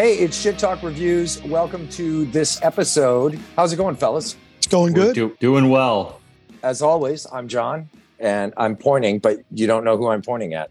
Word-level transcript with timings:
Hey, 0.00 0.14
it's 0.14 0.34
Shit 0.34 0.58
Talk 0.58 0.82
Reviews. 0.82 1.42
Welcome 1.42 1.86
to 1.90 2.24
this 2.24 2.58
episode. 2.62 3.38
How's 3.54 3.74
it 3.74 3.76
going, 3.76 3.96
fellas? 3.96 4.34
It's 4.56 4.66
going 4.66 4.94
good. 4.94 5.14
do- 5.14 5.36
doing 5.40 5.68
well. 5.68 6.22
As 6.62 6.80
always, 6.80 7.26
I'm 7.30 7.48
John, 7.48 7.90
and 8.18 8.54
I'm 8.56 8.76
pointing, 8.76 9.18
but 9.18 9.40
you 9.50 9.66
don't 9.66 9.84
know 9.84 9.98
who 9.98 10.08
I'm 10.08 10.22
pointing 10.22 10.54
at. 10.54 10.70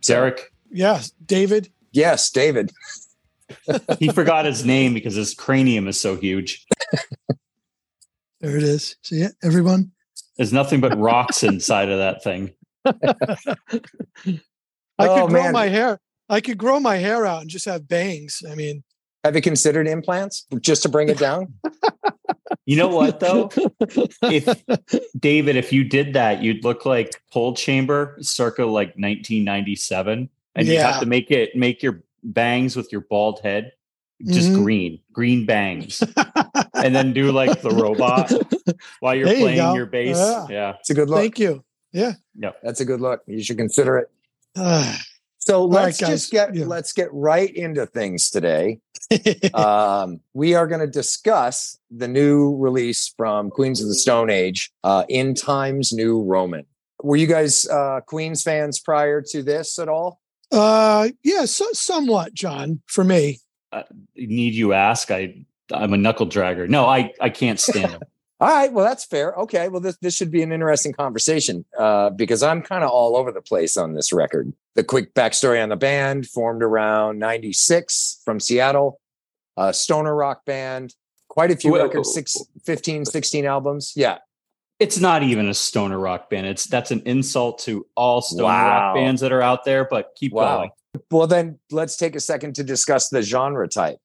Derek, 0.00 0.54
Yes, 0.70 1.10
David. 1.26 1.70
Yes, 1.92 2.30
David. 2.30 2.72
he 3.98 4.08
forgot 4.08 4.46
his 4.46 4.64
name 4.64 4.94
because 4.94 5.16
his 5.16 5.34
cranium 5.34 5.86
is 5.86 6.00
so 6.00 6.16
huge. 6.16 6.64
There 8.40 8.56
it 8.56 8.62
is. 8.62 8.96
See 9.02 9.20
it, 9.20 9.32
everyone. 9.44 9.92
There's 10.38 10.54
nothing 10.54 10.80
but 10.80 10.96
rocks 10.96 11.42
inside 11.42 11.90
of 11.90 11.98
that 11.98 12.24
thing. 12.24 12.54
I 12.86 12.94
Oh, 14.98 15.26
could 15.26 15.28
grow 15.28 15.42
man. 15.42 15.52
my 15.52 15.68
hair. 15.68 16.00
I 16.28 16.40
could 16.40 16.58
grow 16.58 16.80
my 16.80 16.96
hair 16.96 17.26
out 17.26 17.42
and 17.42 17.50
just 17.50 17.64
have 17.66 17.86
bangs. 17.88 18.42
I 18.50 18.54
mean, 18.54 18.82
Have 19.24 19.36
you 19.36 19.42
considered 19.42 19.86
implants 19.86 20.46
just 20.60 20.82
to 20.82 20.88
bring 20.88 21.08
it 21.08 21.18
down? 21.18 21.54
You 22.66 22.76
know 22.76 22.88
what 22.88 23.20
though? 23.20 23.50
If 24.22 24.62
David, 25.18 25.56
if 25.56 25.72
you 25.72 25.84
did 25.84 26.14
that, 26.14 26.42
you'd 26.42 26.64
look 26.64 26.86
like 26.86 27.20
Pole 27.32 27.54
Chamber 27.54 28.16
circa 28.20 28.64
like 28.64 28.88
1997, 28.96 30.28
and 30.54 30.66
you 30.68 30.78
have 30.78 31.00
to 31.00 31.06
make 31.06 31.30
it 31.30 31.56
make 31.56 31.82
your 31.82 32.02
bangs 32.22 32.76
with 32.76 32.90
your 32.92 33.00
bald 33.02 33.40
head 33.42 33.72
just 34.24 34.50
Mhm. 34.52 34.62
green, 34.62 35.00
green 35.12 35.44
bangs, 35.46 36.00
and 36.74 36.94
then 36.94 37.12
do 37.12 37.32
like 37.32 37.60
the 37.62 37.70
robot 37.70 38.32
while 39.00 39.16
you're 39.16 39.26
There 39.26 39.36
playing 39.38 39.56
go. 39.56 39.74
your 39.74 39.86
bass. 39.86 40.16
Yeah. 40.16 40.46
yeah. 40.48 40.72
It's 40.78 40.90
a 40.90 40.94
good 40.94 41.10
look. 41.10 41.18
Thank 41.18 41.40
you. 41.40 41.64
Yeah. 41.92 42.12
Yeah. 42.38 42.52
That's 42.62 42.80
a 42.80 42.84
good 42.84 43.00
look. 43.00 43.22
You 43.26 43.42
should 43.42 43.56
consider 43.58 43.98
it. 43.98 44.10
So 45.44 45.64
let's 45.64 45.98
guys. 46.00 46.08
just 46.08 46.30
get 46.32 46.54
Yeah. 46.54 46.66
let's 46.66 46.92
get 46.92 47.08
right 47.12 47.52
into 47.54 47.84
things 47.86 48.30
today. 48.30 48.78
um, 49.54 50.20
we 50.34 50.54
are 50.54 50.66
going 50.68 50.80
to 50.80 50.86
discuss 50.86 51.78
the 51.90 52.06
new 52.06 52.56
release 52.56 53.12
from 53.16 53.50
Queens 53.50 53.82
of 53.82 53.88
the 53.88 53.94
Stone 53.94 54.30
Age, 54.30 54.70
uh, 54.84 55.04
In 55.08 55.34
Times 55.34 55.92
New 55.92 56.22
Roman. 56.22 56.64
Were 57.02 57.16
you 57.16 57.26
guys 57.26 57.66
uh, 57.68 58.00
Queens 58.06 58.44
fans 58.44 58.78
prior 58.78 59.20
to 59.30 59.42
this 59.42 59.78
at 59.80 59.88
all? 59.88 60.20
uh, 60.52 61.08
yeah, 61.24 61.46
so, 61.46 61.66
somewhat, 61.72 62.34
John. 62.34 62.80
For 62.86 63.02
me, 63.02 63.40
Need 64.14 64.54
you 64.54 64.72
ask? 64.74 65.10
I 65.10 65.44
I'm 65.72 65.92
a 65.92 65.96
knuckle 65.96 66.26
dragger. 66.28 66.68
No, 66.68 66.84
I 66.86 67.12
I 67.20 67.30
can't 67.30 67.58
stand 67.58 67.90
him. 67.94 68.02
All 68.42 68.48
right, 68.48 68.72
well 68.72 68.84
that's 68.84 69.04
fair. 69.04 69.34
Okay, 69.34 69.68
well 69.68 69.80
this 69.80 69.96
this 69.98 70.16
should 70.16 70.32
be 70.32 70.42
an 70.42 70.50
interesting 70.50 70.92
conversation 70.92 71.64
uh, 71.78 72.10
because 72.10 72.42
I'm 72.42 72.60
kind 72.60 72.82
of 72.82 72.90
all 72.90 73.16
over 73.16 73.30
the 73.30 73.40
place 73.40 73.76
on 73.76 73.94
this 73.94 74.12
record. 74.12 74.52
The 74.74 74.82
quick 74.82 75.14
backstory 75.14 75.62
on 75.62 75.68
the 75.68 75.76
band 75.76 76.26
formed 76.26 76.60
around 76.64 77.20
'96 77.20 78.20
from 78.24 78.40
Seattle, 78.40 78.98
a 79.56 79.72
stoner 79.72 80.12
rock 80.12 80.44
band. 80.44 80.92
Quite 81.28 81.52
a 81.52 81.56
few 81.56 81.70
Wait, 81.74 81.82
records, 81.82 82.12
six, 82.12 82.36
15, 82.64 83.04
16 83.04 83.46
albums. 83.46 83.92
Yeah, 83.94 84.18
It's 84.80 84.98
not 84.98 85.22
even 85.22 85.48
a 85.48 85.54
stoner 85.54 86.00
rock 86.00 86.28
band. 86.28 86.48
It's 86.48 86.66
that's 86.66 86.90
an 86.90 87.02
insult 87.06 87.60
to 87.60 87.86
all 87.94 88.22
stoner 88.22 88.42
Wow. 88.48 88.86
rock 88.88 88.94
bands 88.96 89.20
that 89.20 89.30
are 89.30 89.40
out 89.40 89.64
there. 89.64 89.86
But 89.88 90.16
keep 90.16 90.32
Wow. 90.32 90.56
going. 90.56 90.70
Well, 91.12 91.28
then 91.28 91.60
let's 91.70 91.96
take 91.96 92.16
a 92.16 92.20
second 92.20 92.56
to 92.56 92.64
discuss 92.64 93.08
the 93.08 93.22
genre 93.22 93.68
type. 93.68 93.98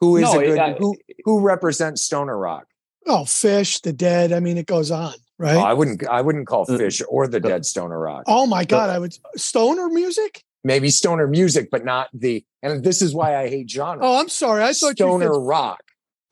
Who 0.00 0.16
is 0.18 0.22
No, 0.32 0.38
a 0.38 0.44
good, 0.46 0.58
I- 0.60 0.72
who 0.74 0.94
who 1.24 1.40
represents 1.40 2.02
stoner 2.02 2.38
rock? 2.38 2.68
Oh, 3.06 3.22
Phish, 3.22 3.82
The 3.82 3.92
Dead. 3.92 4.32
I 4.32 4.40
mean, 4.40 4.58
it 4.58 4.66
goes 4.66 4.90
on, 4.90 5.14
oh, 5.14 5.20
right? 5.38 5.56
Oh, 5.56 5.60
I 5.60 5.72
wouldn't 5.72 6.06
I 6.08 6.20
wouldn't 6.20 6.46
call 6.46 6.66
Phish 6.66 7.02
or 7.08 7.26
the 7.26 7.40
the- 7.40 7.48
Dead 7.48 7.64
stoner 7.66 7.98
rock. 7.98 8.24
oh 8.26 8.46
my 8.46 8.64
God, 8.64 8.90
I 8.90 8.98
would 8.98 9.16
stoner 9.36 9.88
music. 9.88 10.42
Maybe 10.64 10.90
stoner 10.90 11.28
music, 11.28 11.68
but 11.70 11.84
not 11.84 12.08
the. 12.12 12.44
And 12.62 12.82
this 12.82 13.00
is 13.00 13.14
why 13.14 13.36
I 13.36 13.48
hate 13.48 13.70
genre. 13.70 14.04
Oh, 14.04 14.18
I'm 14.18 14.28
sorry. 14.28 14.64
I 14.64 14.72
thought 14.72 14.96
stoner 14.96 15.26
you. 15.26 15.38
rock. 15.38 15.80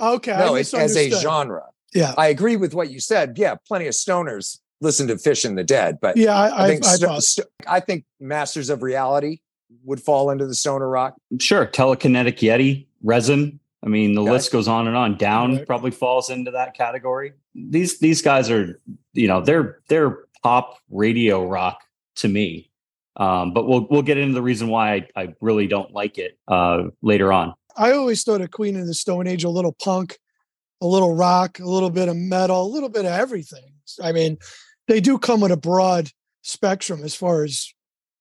Okay, 0.01 0.37
no, 0.37 0.57
I 0.57 0.61
it's 0.61 0.75
as 0.75 0.97
a 0.97 1.11
genre. 1.11 1.63
Yeah, 1.95 2.15
I 2.19 2.27
agree 2.27 2.57
with 2.57 2.75
what 2.75 2.91
you 2.91 2.99
said. 2.99 3.35
Yeah, 3.39 3.55
plenty 3.69 3.87
of 3.87 3.95
stoners 3.95 4.59
listen 4.81 5.07
to 5.07 5.15
Phish 5.15 5.45
and 5.45 5.57
the 5.57 5.63
Dead, 5.63 5.99
but 6.03 6.17
yeah. 6.17 6.35
I, 6.37 6.49
I 6.49 6.65
I, 6.65 6.69
think 6.69 6.85
I, 6.85 6.95
sto- 6.97 7.07
thought- 7.07 7.23
sto- 7.23 7.43
I 7.69 7.79
think 7.79 8.05
Masters 8.19 8.71
of 8.71 8.83
Reality 8.83 9.39
would 9.85 10.01
fall 10.01 10.31
into 10.31 10.47
the 10.47 10.55
stoner 10.57 10.89
rock. 10.89 11.15
Sure, 11.39 11.67
telekinetic 11.67 12.39
yeti, 12.39 12.87
resin. 13.05 13.61
I 13.85 13.89
mean, 13.89 14.15
the 14.15 14.23
list 14.23 14.51
goes 14.51 14.67
on 14.67 14.87
and 14.89 14.97
on. 14.97 15.19
Down 15.19 15.57
Right. 15.57 15.67
probably 15.67 15.91
falls 15.91 16.31
into 16.31 16.51
that 16.53 16.75
category. 16.75 17.35
These 17.55 17.99
these 17.99 18.23
guys 18.23 18.51
are, 18.51 18.81
you 19.13 19.29
know, 19.29 19.43
they're 19.43 19.81
they're 19.89 20.25
pop 20.43 20.79
radio 20.91 21.47
rock 21.47 21.81
to 22.17 22.29
me. 22.29 22.71
Um, 23.17 23.53
but 23.53 23.69
we'll 23.69 23.87
we'll 23.91 24.03
get 24.03 24.17
into 24.17 24.35
the 24.35 24.43
reason 24.43 24.69
why 24.69 24.95
I, 24.95 25.23
I 25.23 25.35
really 25.41 25.67
don't 25.67 25.93
like 25.93 26.17
it 26.19 26.39
uh, 26.49 26.85
later 27.03 27.33
on. 27.33 27.55
I 27.77 27.93
always 27.93 28.23
thought 28.25 28.41
of 28.41 28.51
Queen 28.51 28.77
of 28.77 28.87
the 28.87 28.95
Stone 28.95 29.27
Age 29.27 29.45
a 29.45 29.51
little 29.51 29.73
punk, 29.73 30.19
a 30.81 30.87
little 30.87 31.15
rock, 31.15 31.59
a 31.61 31.69
little 31.69 31.91
bit 31.91 32.09
of 32.09 32.17
metal, 32.17 32.63
a 32.63 32.73
little 32.73 32.89
bit 32.89 33.05
of 33.05 33.13
everything. 33.13 33.65
I 34.03 34.13
mean, 34.13 34.39
they 34.89 35.01
do 35.01 35.19
come 35.19 35.41
with 35.41 35.53
a 35.53 35.57
broad 35.57 36.11
spectrum 36.43 37.03
as 37.05 37.15
far 37.15 37.45
as 37.45 37.74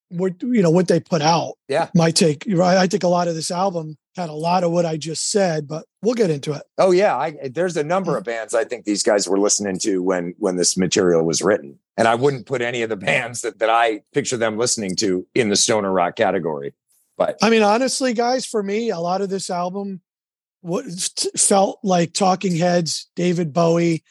what 0.08 0.40
you 0.42 0.62
know 0.62 0.70
what 0.70 0.88
they 0.88 1.00
put 1.00 1.22
out. 1.22 1.54
Yeah. 1.68 1.88
My 1.94 2.10
take, 2.10 2.44
right? 2.48 2.76
I 2.76 2.86
think 2.86 3.02
a 3.02 3.08
lot 3.08 3.28
of 3.28 3.34
this 3.34 3.50
album 3.50 3.96
had 4.16 4.28
a 4.28 4.34
lot 4.34 4.62
of 4.62 4.70
what 4.70 4.86
I 4.86 4.96
just 4.96 5.30
said, 5.30 5.66
but 5.66 5.86
we'll 6.02 6.14
get 6.14 6.30
into 6.30 6.52
it. 6.52 6.62
Oh 6.78 6.92
yeah, 6.92 7.16
I, 7.16 7.36
there's 7.50 7.76
a 7.76 7.84
number 7.84 8.16
of 8.16 8.24
bands 8.24 8.54
I 8.54 8.64
think 8.64 8.84
these 8.84 9.02
guys 9.02 9.28
were 9.28 9.38
listening 9.38 9.78
to 9.80 10.02
when 10.02 10.34
when 10.38 10.56
this 10.56 10.76
material 10.76 11.24
was 11.24 11.42
written, 11.42 11.78
and 11.96 12.06
I 12.06 12.14
wouldn't 12.14 12.46
put 12.46 12.62
any 12.62 12.82
of 12.82 12.90
the 12.90 12.96
bands 12.96 13.40
that 13.42 13.58
that 13.58 13.70
I 13.70 14.02
picture 14.12 14.36
them 14.36 14.56
listening 14.56 14.96
to 14.96 15.26
in 15.34 15.48
the 15.48 15.56
stoner 15.56 15.92
rock 15.92 16.16
category. 16.16 16.74
But 17.16 17.38
I 17.42 17.50
mean, 17.50 17.62
honestly, 17.62 18.12
guys, 18.12 18.46
for 18.46 18.62
me, 18.62 18.90
a 18.90 18.98
lot 18.98 19.20
of 19.20 19.30
this 19.30 19.50
album 19.50 20.00
what 20.64 20.86
felt 21.36 21.78
like 21.82 22.14
Talking 22.14 22.56
Heads, 22.56 23.10
David 23.14 23.52
Bowie. 23.52 24.02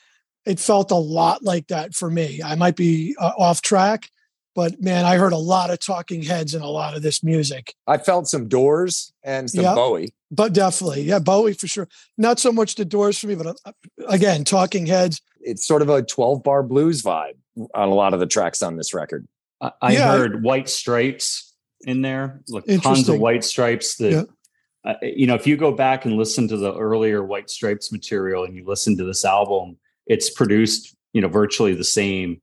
It 0.46 0.60
felt 0.60 0.92
a 0.92 0.96
lot 0.96 1.42
like 1.42 1.68
that 1.70 1.96
for 1.96 2.12
me. 2.12 2.44
I 2.44 2.54
might 2.54 2.76
be 2.76 3.16
uh, 3.20 3.32
off 3.40 3.64
track, 3.64 4.12
but 4.56 4.82
man, 4.82 5.06
I 5.06 5.18
heard 5.18 5.34
a 5.34 5.38
lot 5.38 5.70
of 5.70 5.80
Talking 5.80 6.22
Heads 6.22 6.54
and 6.54 6.64
a 6.64 6.68
lot 6.68 6.96
of 6.96 7.02
this 7.02 7.24
music. 7.24 7.74
I 7.88 7.98
felt 7.98 8.28
some 8.28 8.48
Doors 8.48 9.14
and 9.24 9.50
some 9.50 9.64
Yeah. 9.64 9.76
Bowie. 9.76 10.14
But 10.32 10.54
definitely, 10.54 11.04
yeah, 11.04 11.20
Bowie 11.20 11.54
for 11.54 11.68
sure. 11.68 11.88
Not 12.18 12.40
so 12.40 12.52
much 12.52 12.76
the 12.76 12.86
Doors 12.86 13.20
for 13.20 13.28
me, 13.28 13.36
but 13.36 13.56
uh, 13.66 13.72
again, 14.08 14.44
Talking 14.44 14.86
Heads. 14.86 15.22
It's 15.42 15.66
sort 15.66 15.82
of 15.82 15.90
a 15.90 16.02
12 16.02 16.44
bar 16.44 16.64
blues 16.64 17.02
vibe 17.02 17.34
on 17.74 17.90
a 17.90 17.94
lot 17.94 18.14
of 18.14 18.20
the 18.20 18.26
tracks 18.28 18.64
on 18.64 18.76
this 18.78 18.94
record. 18.94 19.28
I, 19.62 19.72
I 19.82 19.92
Yeah, 19.94 20.12
heard 20.12 20.44
White 20.44 20.70
Stripes 20.70 21.54
in 21.82 22.02
there, 22.02 22.42
like 22.48 22.64
tons 22.82 23.10
of 23.10 23.20
White 23.20 23.44
Stripes. 23.44 23.98
That 23.98 24.12
Yeah. 24.12 24.24
uh, 24.92 24.96
you 25.02 25.28
know, 25.28 25.36
if 25.36 25.46
you 25.48 25.58
go 25.58 25.72
back 25.72 26.06
and 26.06 26.16
listen 26.18 26.48
to 26.48 26.58
the 26.58 26.74
earlier 26.76 27.24
White 27.24 27.50
Stripes 27.50 27.92
material 27.92 28.44
and 28.44 28.56
you 28.56 28.64
listen 28.66 28.98
to 28.98 29.04
this 29.04 29.26
album, 29.26 29.78
it's 30.08 30.30
produced, 30.30 30.96
you 31.14 31.22
know, 31.22 31.28
virtually 31.28 31.74
the 31.76 31.84
same. 31.84 32.42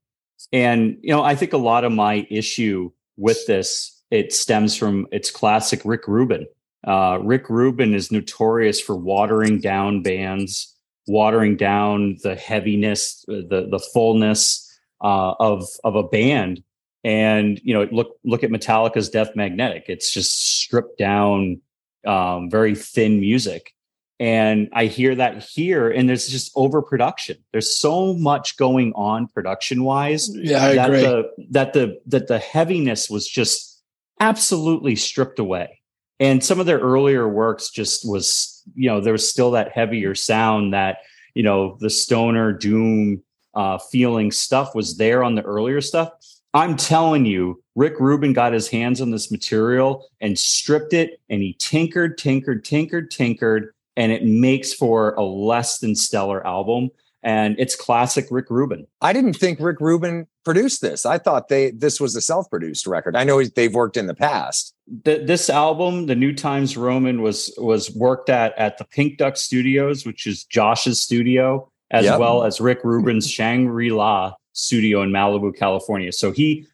And 0.52 0.98
you 1.02 1.10
know, 1.10 1.22
I 1.22 1.34
think 1.34 1.52
a 1.52 1.58
lot 1.58 1.84
of 1.84 1.92
my 1.92 2.26
issue 2.30 2.90
with 3.16 3.46
this 3.46 4.00
it 4.10 4.32
stems 4.32 4.76
from 4.76 5.06
its 5.12 5.30
classic 5.30 5.82
Rick 5.84 6.08
Rubin. 6.08 6.46
Uh, 6.86 7.18
Rick 7.22 7.48
Rubin 7.48 7.94
is 7.94 8.10
notorious 8.10 8.80
for 8.80 8.96
watering 8.96 9.60
down 9.60 10.02
bands, 10.02 10.74
watering 11.06 11.56
down 11.56 12.16
the 12.22 12.34
heaviness, 12.34 13.24
the 13.28 13.68
the 13.70 13.78
fullness 13.92 14.66
uh, 15.02 15.34
of 15.38 15.64
of 15.84 15.94
a 15.94 16.02
band. 16.02 16.62
And 17.04 17.60
you 17.62 17.72
know, 17.72 17.88
look 17.92 18.16
look 18.24 18.42
at 18.42 18.50
Metallica's 18.50 19.08
Death 19.08 19.36
Magnetic. 19.36 19.84
It's 19.88 20.12
just 20.12 20.60
stripped 20.60 20.98
down, 20.98 21.60
um, 22.06 22.50
very 22.50 22.74
thin 22.74 23.20
music. 23.20 23.74
And 24.20 24.68
I 24.74 24.84
hear 24.84 25.14
that 25.14 25.42
here, 25.42 25.90
and 25.90 26.06
there's 26.06 26.28
just 26.28 26.52
overproduction. 26.54 27.38
There's 27.52 27.74
so 27.74 28.12
much 28.12 28.58
going 28.58 28.92
on 28.94 29.28
production 29.28 29.82
wise 29.82 30.28
Yeah, 30.36 30.74
that 30.74 30.90
the 30.90 31.30
that 31.52 31.72
the 31.72 31.98
that 32.06 32.28
the 32.28 32.38
heaviness 32.38 33.08
was 33.08 33.26
just 33.26 33.80
absolutely 34.20 34.94
stripped 34.94 35.38
away. 35.38 35.80
And 36.20 36.44
some 36.44 36.60
of 36.60 36.66
their 36.66 36.80
earlier 36.80 37.26
works 37.26 37.70
just 37.70 38.06
was 38.06 38.62
you 38.74 38.90
know 38.90 39.00
there 39.00 39.14
was 39.14 39.26
still 39.26 39.52
that 39.52 39.72
heavier 39.72 40.14
sound 40.14 40.74
that 40.74 40.98
you 41.34 41.42
know 41.42 41.78
the 41.80 41.88
stoner 41.88 42.52
doom 42.52 43.22
uh 43.54 43.78
feeling 43.78 44.30
stuff 44.30 44.74
was 44.74 44.98
there 44.98 45.24
on 45.24 45.34
the 45.34 45.42
earlier 45.42 45.80
stuff. 45.80 46.10
I'm 46.52 46.76
telling 46.76 47.24
you 47.24 47.62
rick 47.74 47.98
rubin 47.98 48.34
got 48.34 48.52
his 48.52 48.68
hands 48.68 49.00
on 49.00 49.12
this 49.12 49.30
material 49.30 50.06
and 50.20 50.38
stripped 50.38 50.92
it 50.92 51.20
and 51.30 51.40
he 51.40 51.54
tinkered 51.58 52.18
tinkered 52.18 52.64
tinkered 52.64 53.10
tinkered 53.10 53.72
and 53.96 54.12
it 54.12 54.24
makes 54.24 54.72
for 54.72 55.14
a 55.14 55.22
less 55.24 55.78
than 55.78 55.94
stellar 55.94 56.46
album 56.46 56.90
and 57.22 57.54
it's 57.58 57.76
classic 57.76 58.26
rick 58.30 58.46
rubin 58.50 58.86
I 59.02 59.12
didn't 59.12 59.34
think 59.34 59.60
Rick 59.60 59.80
Rubin 59.80 60.26
produced 60.44 60.80
this. 60.80 61.04
I 61.04 61.18
thought 61.18 61.48
they 61.48 61.70
this 61.70 62.00
was 62.00 62.16
a 62.16 62.20
self-produced 62.22 62.86
record. 62.86 63.14
I 63.14 63.24
know 63.24 63.44
they've 63.44 63.74
worked 63.74 63.96
in 63.98 64.06
the 64.06 64.14
past. 64.14 64.74
the, 65.04 65.22
this 65.22 65.50
album, 65.50 66.06
the 66.06 66.14
New 66.14 66.34
Times 66.34 66.76
Roman, 66.78 67.20
was 67.20 67.52
was 67.58 67.94
worked 67.94 68.30
at 68.30 68.56
at 68.58 68.78
the 68.78 68.84
Pink 68.84 69.18
Duck 69.18 69.36
Studios, 69.36 70.06
which 70.06 70.26
is 70.26 70.44
Josh's 70.44 71.00
studio, 71.02 71.70
as 71.90 72.06
Yep. 72.06 72.18
well 72.18 72.44
as 72.44 72.58
Rick 72.60 72.80
Rubin's 72.84 73.28
Shangri 73.30 73.90
La 73.90 74.34
studio 74.54 75.02
in 75.02 75.10
Malibu, 75.10 75.54
California. 75.54 76.12
So 76.12 76.32
he, 76.32 76.66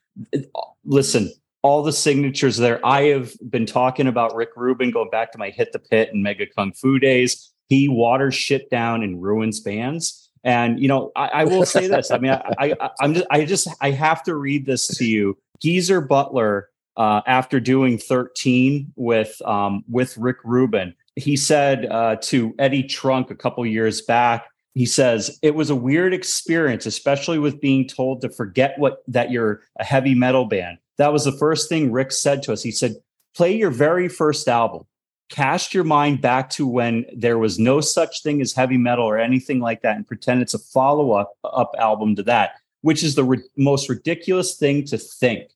listen, 0.85 1.33
all 1.67 1.83
the 1.83 1.93
signatures 1.93 2.57
there. 2.59 2.79
I 2.87 3.07
have 3.07 3.33
been 3.51 3.67
talking 3.67 4.07
about 4.07 4.37
Rick 4.37 4.51
Rubin 4.55 4.93
going 4.93 5.11
back 5.11 5.33
to 5.33 5.39
my 5.39 5.51
Hit 5.51 5.73
the 5.73 5.81
Pit 5.81 6.11
and 6.13 6.23
Mega 6.23 6.47
Kung 6.47 6.73
Fu 6.73 7.01
days. 7.01 7.53
He 7.69 7.89
waters 7.89 8.37
shit 8.37 8.71
down 8.71 9.03
and 9.03 9.21
ruins 9.21 9.59
bands. 9.59 10.31
And 10.45 10.81
you 10.81 10.87
know, 10.87 11.11
I, 11.17 11.27
I 11.27 11.45
will 11.45 11.67
say 11.67 11.89
this. 11.89 12.13
I 12.13 12.19
mean, 12.19 12.31
I, 12.31 12.77
I, 12.81 12.91
I'm 13.01 13.15
just, 13.15 13.27
I 13.33 13.45
just, 13.45 13.69
I 13.81 13.91
have 13.91 14.23
to 14.23 14.37
read 14.37 14.65
this 14.65 14.87
to 14.99 15.05
you. 15.05 15.37
Geezer 15.61 16.01
Butler, 16.01 16.69
uh, 16.97 17.23
after 17.27 17.59
doing 17.59 17.99
13 17.99 18.93
with 18.95 19.43
um, 19.45 19.83
with 19.89 20.17
Rick 20.17 20.37
Rubin, 20.45 20.95
he 21.17 21.37
said 21.37 21.87
uh, 21.87 22.15
to 22.23 22.55
Eddie 22.61 22.85
Trunk 22.85 23.33
a 23.33 23.35
couple 23.35 23.67
years 23.67 24.03
back, 24.03 24.47
he 24.75 24.87
says 24.87 25.37
it 25.43 25.57
was 25.57 25.71
a 25.71 25.75
weird 25.75 26.15
experience, 26.15 26.87
especially 26.87 27.41
with 27.41 27.61
being 27.61 27.89
told 27.89 28.21
to 28.21 28.31
forget 28.31 28.79
what 28.79 29.03
that 29.09 29.33
you're 29.33 29.63
a 29.81 29.85
heavy 29.85 30.15
metal 30.15 30.45
band. 30.45 30.79
That 30.99 31.13
was 31.13 31.25
the 31.25 31.33
first 31.33 31.69
thing 31.69 31.93
Rick 31.93 32.13
said 32.13 32.43
to 32.45 32.53
us. 32.53 32.63
He 32.63 32.71
said, 32.71 32.97
"Play 33.35 33.57
your 33.57 33.71
very 33.71 34.09
first 34.09 34.49
album." 34.49 34.87
cast 35.29 35.75
your 35.75 35.85
mind 35.85 36.21
back 36.21 36.51
to 36.51 36.67
when 36.67 37.05
there 37.15 37.39
was 37.39 37.59
no 37.59 37.81
such 37.81 38.23
thing 38.23 38.41
as 38.41 38.53
heavy 38.53 38.77
metal 38.77 39.07
or 39.07 39.19
anything 39.19 39.61
like 39.61 39.83
that 39.83 39.97
and 39.97 40.07
pretend 40.07 40.41
it's 40.41 40.55
a 40.55 40.59
follow-up 40.59 41.33
up 41.45 41.75
album 41.79 42.15
to 42.15 42.23
that 42.23 42.53
which 42.83 43.03
is 43.03 43.17
the 43.17 43.25
re- 43.25 43.43
most 43.57 43.89
ridiculous 43.89 44.57
thing 44.57 44.85
to 44.85 44.97
think 44.97 45.51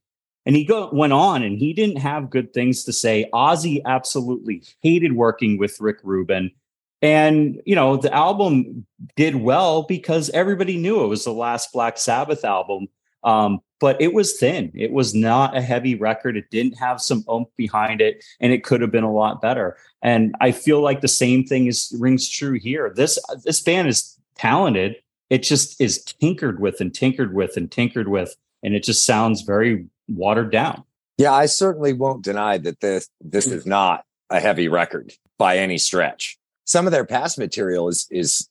and 0.46 0.56
he 0.56 0.64
go, 0.64 0.88
went 0.92 1.12
on 1.12 1.42
and 1.42 1.58
he 1.58 1.72
didn't 1.72 1.98
have 1.98 2.31
good 2.31 2.52
things 2.52 2.82
to 2.84 2.92
say 2.92 3.28
ozzy 3.32 3.81
absolutely 3.87 4.62
hated 4.82 5.12
working 5.12 5.56
with 5.56 5.81
rick 5.81 5.98
rubin 6.02 6.50
and 7.00 7.62
you 7.64 7.76
know 7.76 7.96
the 7.96 8.12
album 8.12 8.84
did 9.14 9.37
well 9.37 9.84
because 9.84 10.31
everybody 10.31 10.76
knew 10.76 11.04
it 11.04 11.08
was 11.08 11.25
the 11.25 11.32
last 11.32 11.72
black 11.72 11.96
sabbath 11.96 12.44
album 12.44 12.88
um, 13.22 13.60
but 13.80 14.00
it 14.00 14.12
was 14.12 14.38
thin. 14.38 14.70
It 14.74 14.92
was 14.92 15.14
not 15.14 15.56
a 15.56 15.62
heavy 15.62 15.94
record. 15.94 16.36
It 16.36 16.50
didn't 16.50 16.78
have 16.78 17.00
some 17.00 17.24
oomph 17.28 17.48
behind 17.56 18.00
it, 18.00 18.22
and 18.38 18.52
it 18.52 18.62
could 18.62 18.82
have 18.82 18.92
been 18.92 19.04
a 19.04 19.12
lot 19.12 19.40
better. 19.40 19.76
And 20.02 20.34
I 20.40 20.52
feel 20.52 20.80
like 20.82 21.00
the 21.00 21.08
same 21.08 21.44
thing 21.44 21.66
is 21.66 21.94
rings 21.98 22.28
true 22.28 22.58
here. 22.58 22.92
This 22.94 23.18
this 23.44 23.60
band 23.60 23.88
is 23.88 24.16
talented. 24.36 24.96
It 25.30 25.42
just 25.42 25.80
is 25.80 26.02
tinkered 26.04 26.60
with 26.60 26.80
and 26.80 26.94
tinkered 26.94 27.34
with 27.34 27.56
and 27.56 27.70
tinkered 27.70 28.08
with, 28.08 28.36
and 28.62 28.74
it 28.74 28.84
just 28.84 29.04
sounds 29.04 29.42
very 29.42 29.86
watered 30.08 30.52
down. 30.52 30.84
Yeah, 31.16 31.32
I 31.32 31.46
certainly 31.46 31.92
won't 31.92 32.22
deny 32.22 32.58
that 32.58 32.80
this 32.80 33.08
this 33.20 33.48
mm. 33.48 33.52
is 33.52 33.66
not 33.66 34.04
a 34.28 34.40
heavy 34.40 34.68
record 34.68 35.12
by 35.38 35.56
any 35.56 35.78
stretch. 35.78 36.38
Some 36.64 36.86
of 36.86 36.92
their 36.92 37.06
past 37.06 37.38
material 37.38 37.88
is 37.88 38.06
is 38.10 38.46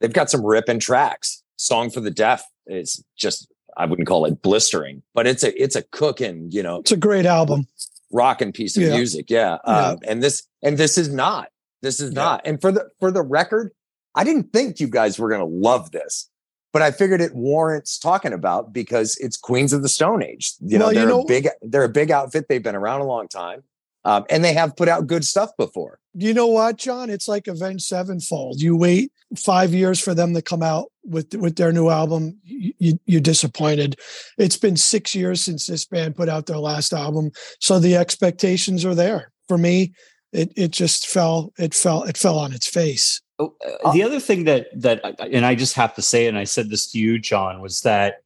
they've 0.00 0.12
got 0.12 0.30
some 0.30 0.44
ripping 0.44 0.80
tracks. 0.80 1.42
Song 1.56 1.90
for 1.90 2.00
the 2.00 2.10
Deaf 2.10 2.42
is 2.66 3.04
just 3.16 3.46
I 3.80 3.86
wouldn't 3.86 4.06
call 4.06 4.26
it 4.26 4.42
blistering, 4.42 5.02
but 5.14 5.26
it's 5.26 5.42
a 5.42 5.62
it's 5.62 5.74
a 5.74 5.82
cooking, 5.82 6.50
you 6.50 6.62
know. 6.62 6.80
It's 6.80 6.92
a 6.92 6.98
great 6.98 7.24
album. 7.24 7.66
Rocking 8.12 8.52
piece 8.52 8.76
of 8.76 8.82
yeah. 8.82 8.94
music. 8.94 9.30
Yeah. 9.30 9.56
yeah. 9.66 9.72
Uh, 9.72 9.96
and 10.06 10.22
this 10.22 10.46
and 10.62 10.76
this 10.76 10.98
is 10.98 11.08
not. 11.08 11.48
This 11.80 11.98
is 11.98 12.12
yeah. 12.12 12.22
not. 12.22 12.42
And 12.44 12.60
for 12.60 12.70
the 12.70 12.90
for 12.98 13.10
the 13.10 13.22
record, 13.22 13.72
I 14.14 14.24
didn't 14.24 14.52
think 14.52 14.80
you 14.80 14.86
guys 14.86 15.18
were 15.18 15.30
gonna 15.30 15.46
love 15.46 15.92
this, 15.92 16.28
but 16.74 16.82
I 16.82 16.90
figured 16.90 17.22
it 17.22 17.34
warrants 17.34 17.98
talking 17.98 18.34
about 18.34 18.74
because 18.74 19.16
it's 19.18 19.38
Queens 19.38 19.72
of 19.72 19.80
the 19.80 19.88
Stone 19.88 20.22
Age. 20.22 20.52
You 20.60 20.78
know, 20.78 20.86
well, 20.86 20.94
they're 20.94 21.02
you 21.04 21.08
know, 21.08 21.22
a 21.22 21.26
big 21.26 21.48
they're 21.62 21.84
a 21.84 21.88
big 21.88 22.10
outfit. 22.10 22.46
They've 22.50 22.62
been 22.62 22.76
around 22.76 23.00
a 23.00 23.06
long 23.06 23.28
time. 23.28 23.62
Um, 24.04 24.24
and 24.30 24.42
they 24.42 24.54
have 24.54 24.76
put 24.76 24.88
out 24.88 25.06
good 25.06 25.24
stuff 25.24 25.50
before. 25.58 25.98
You 26.14 26.32
know 26.34 26.46
what, 26.46 26.76
John? 26.76 27.10
It's 27.10 27.28
like 27.28 27.46
Avenged 27.46 27.84
Sevenfold. 27.84 28.60
You 28.60 28.76
wait 28.76 29.12
five 29.36 29.72
years 29.72 30.00
for 30.00 30.14
them 30.14 30.34
to 30.34 30.42
come 30.42 30.62
out 30.62 30.90
with 31.04 31.34
with 31.34 31.56
their 31.56 31.72
new 31.72 31.88
album. 31.88 32.38
You, 32.44 32.98
you're 33.06 33.20
disappointed. 33.20 33.96
It's 34.38 34.56
been 34.56 34.76
six 34.76 35.14
years 35.14 35.42
since 35.42 35.66
this 35.66 35.84
band 35.84 36.16
put 36.16 36.28
out 36.28 36.46
their 36.46 36.58
last 36.58 36.92
album, 36.92 37.30
so 37.60 37.78
the 37.78 37.96
expectations 37.96 38.84
are 38.84 38.94
there. 38.94 39.32
For 39.48 39.58
me, 39.58 39.92
it 40.32 40.52
it 40.56 40.70
just 40.70 41.06
fell. 41.06 41.52
It 41.58 41.74
fell. 41.74 42.02
It 42.04 42.16
fell 42.16 42.38
on 42.38 42.52
its 42.52 42.66
face. 42.66 43.20
Oh, 43.38 43.54
uh, 43.84 43.92
the 43.92 44.02
other 44.02 44.20
thing 44.20 44.44
that 44.44 44.66
that, 44.80 45.00
and 45.20 45.46
I 45.46 45.54
just 45.54 45.74
have 45.74 45.94
to 45.94 46.02
say, 46.02 46.26
and 46.26 46.36
I 46.38 46.44
said 46.44 46.70
this 46.70 46.90
to 46.92 46.98
you, 46.98 47.18
John, 47.18 47.60
was 47.60 47.82
that 47.82 48.22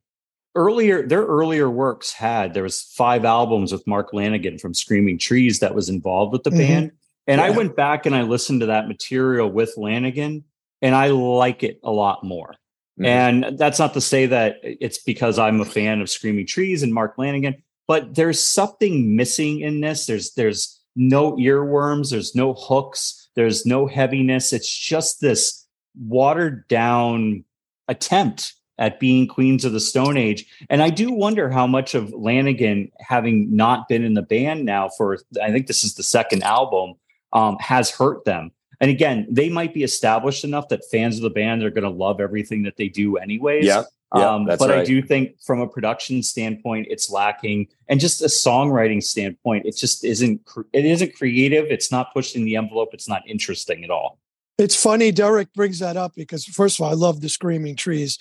earlier 0.54 1.06
their 1.06 1.24
earlier 1.24 1.68
works 1.68 2.12
had 2.12 2.54
there 2.54 2.62
was 2.62 2.82
five 2.82 3.24
albums 3.24 3.72
with 3.72 3.86
mark 3.86 4.12
lanegan 4.12 4.60
from 4.60 4.74
screaming 4.74 5.18
trees 5.18 5.58
that 5.58 5.74
was 5.74 5.88
involved 5.88 6.32
with 6.32 6.42
the 6.44 6.50
mm-hmm. 6.50 6.58
band 6.58 6.92
and 7.26 7.40
yeah. 7.40 7.46
i 7.46 7.50
went 7.50 7.74
back 7.76 8.06
and 8.06 8.14
i 8.14 8.22
listened 8.22 8.60
to 8.60 8.66
that 8.66 8.88
material 8.88 9.50
with 9.50 9.74
lanegan 9.76 10.42
and 10.82 10.94
i 10.94 11.08
like 11.08 11.62
it 11.62 11.80
a 11.82 11.90
lot 11.90 12.22
more 12.22 12.50
mm-hmm. 12.98 13.04
and 13.04 13.58
that's 13.58 13.78
not 13.78 13.94
to 13.94 14.00
say 14.00 14.26
that 14.26 14.56
it's 14.62 14.98
because 15.02 15.38
i'm 15.38 15.60
a 15.60 15.64
fan 15.64 16.00
of 16.00 16.08
screaming 16.08 16.46
trees 16.46 16.82
and 16.82 16.94
mark 16.94 17.16
lanegan 17.16 17.60
but 17.86 18.14
there's 18.14 18.40
something 18.40 19.16
missing 19.16 19.60
in 19.60 19.80
this 19.80 20.06
there's 20.06 20.34
there's 20.34 20.80
no 20.96 21.32
earworms 21.36 22.10
there's 22.10 22.34
no 22.34 22.54
hooks 22.54 23.28
there's 23.34 23.66
no 23.66 23.86
heaviness 23.86 24.52
it's 24.52 24.72
just 24.72 25.20
this 25.20 25.66
watered 25.98 26.66
down 26.68 27.44
attempt 27.88 28.54
at 28.78 28.98
being 28.98 29.26
queens 29.26 29.64
of 29.64 29.72
the 29.72 29.80
stone 29.80 30.16
age. 30.16 30.46
And 30.70 30.82
i 30.82 30.90
do 30.90 31.12
wonder 31.12 31.50
how 31.50 31.66
much 31.66 31.94
of 31.94 32.10
lanegan 32.10 32.90
having 33.00 33.54
not 33.54 33.88
been 33.88 34.04
in 34.04 34.14
the 34.14 34.22
band 34.22 34.64
now 34.64 34.88
for 34.88 35.18
i 35.42 35.50
think 35.50 35.66
this 35.66 35.84
is 35.84 35.94
the 35.94 36.02
second 36.02 36.42
album 36.42 36.94
um, 37.32 37.56
has 37.60 37.90
hurt 37.90 38.24
them. 38.24 38.52
And 38.80 38.90
again 38.90 39.26
they 39.30 39.48
might 39.48 39.74
be 39.74 39.82
established 39.82 40.44
enough 40.44 40.68
that 40.68 40.84
fans 40.90 41.16
of 41.16 41.22
the 41.22 41.30
band 41.30 41.62
are 41.62 41.70
going 41.70 41.84
to 41.84 41.90
love 41.90 42.20
everything 42.20 42.62
that 42.64 42.76
they 42.76 42.88
do 42.88 43.16
anyways. 43.16 43.64
Yeah, 43.64 43.84
yeah 44.14 44.30
um, 44.30 44.46
but 44.46 44.60
right. 44.60 44.78
i 44.78 44.84
do 44.84 45.00
think 45.02 45.40
from 45.40 45.60
a 45.60 45.68
production 45.68 46.22
standpoint 46.22 46.88
it's 46.90 47.10
lacking. 47.10 47.68
And 47.88 48.00
just 48.00 48.22
a 48.22 48.26
songwriting 48.26 49.02
standpoint 49.02 49.66
it 49.66 49.76
just 49.76 50.04
isn't 50.04 50.40
it 50.72 50.84
isn't 50.84 51.14
creative. 51.14 51.66
It's 51.66 51.90
not 51.92 52.12
pushing 52.12 52.44
the 52.44 52.56
envelope. 52.56 52.90
It's 52.92 53.08
not 53.08 53.22
interesting 53.28 53.84
at 53.84 53.90
all. 53.90 54.18
It's 54.56 54.80
funny 54.80 55.10
Derek 55.10 55.52
brings 55.52 55.80
that 55.80 55.96
up 55.96 56.14
because 56.14 56.44
first 56.44 56.78
of 56.78 56.84
all, 56.84 56.90
I 56.90 56.94
love 56.94 57.20
the 57.20 57.28
Screaming 57.28 57.74
Trees. 57.74 58.18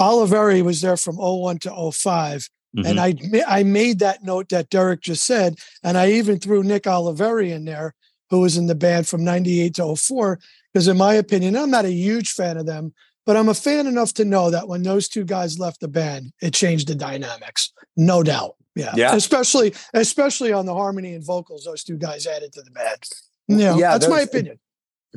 Oliveri 0.00 0.62
was 0.62 0.80
there 0.80 0.96
from 0.96 1.16
01 1.16 1.58
to 1.60 1.92
5 1.92 2.48
mm-hmm. 2.76 2.86
And 2.86 2.98
I 2.98 3.14
I 3.46 3.62
made 3.62 3.98
that 3.98 4.24
note 4.24 4.48
that 4.48 4.70
Derek 4.70 5.02
just 5.02 5.24
said, 5.24 5.56
and 5.82 5.98
I 5.98 6.12
even 6.12 6.38
threw 6.38 6.62
Nick 6.62 6.84
Oliveri 6.84 7.50
in 7.50 7.64
there, 7.64 7.94
who 8.30 8.40
was 8.40 8.56
in 8.56 8.66
the 8.66 8.74
band 8.74 9.06
from 9.06 9.24
98 9.24 9.74
to 9.74 9.96
04, 9.96 10.38
because 10.72 10.88
in 10.88 10.96
my 10.96 11.14
opinion, 11.14 11.56
I'm 11.56 11.70
not 11.70 11.84
a 11.84 11.92
huge 11.92 12.32
fan 12.32 12.56
of 12.56 12.66
them, 12.66 12.94
but 13.26 13.36
I'm 13.36 13.48
a 13.48 13.54
fan 13.54 13.86
enough 13.86 14.14
to 14.14 14.24
know 14.24 14.50
that 14.50 14.68
when 14.68 14.82
those 14.82 15.08
two 15.08 15.24
guys 15.24 15.58
left 15.58 15.80
the 15.80 15.88
band, 15.88 16.32
it 16.40 16.54
changed 16.54 16.88
the 16.88 16.94
dynamics, 16.94 17.72
no 17.96 18.22
doubt. 18.22 18.56
Yeah, 18.76 18.92
yeah. 18.96 19.14
Especially 19.14 19.74
especially 19.94 20.52
on 20.52 20.64
the 20.64 20.74
harmony 20.74 21.14
and 21.14 21.24
vocals, 21.24 21.64
those 21.64 21.84
two 21.84 21.98
guys 21.98 22.26
added 22.26 22.52
to 22.54 22.62
the 22.62 22.70
band. 22.70 23.02
Yeah, 23.48 23.76
yeah 23.76 23.92
that's 23.92 24.08
my 24.08 24.20
opinion. 24.20 24.58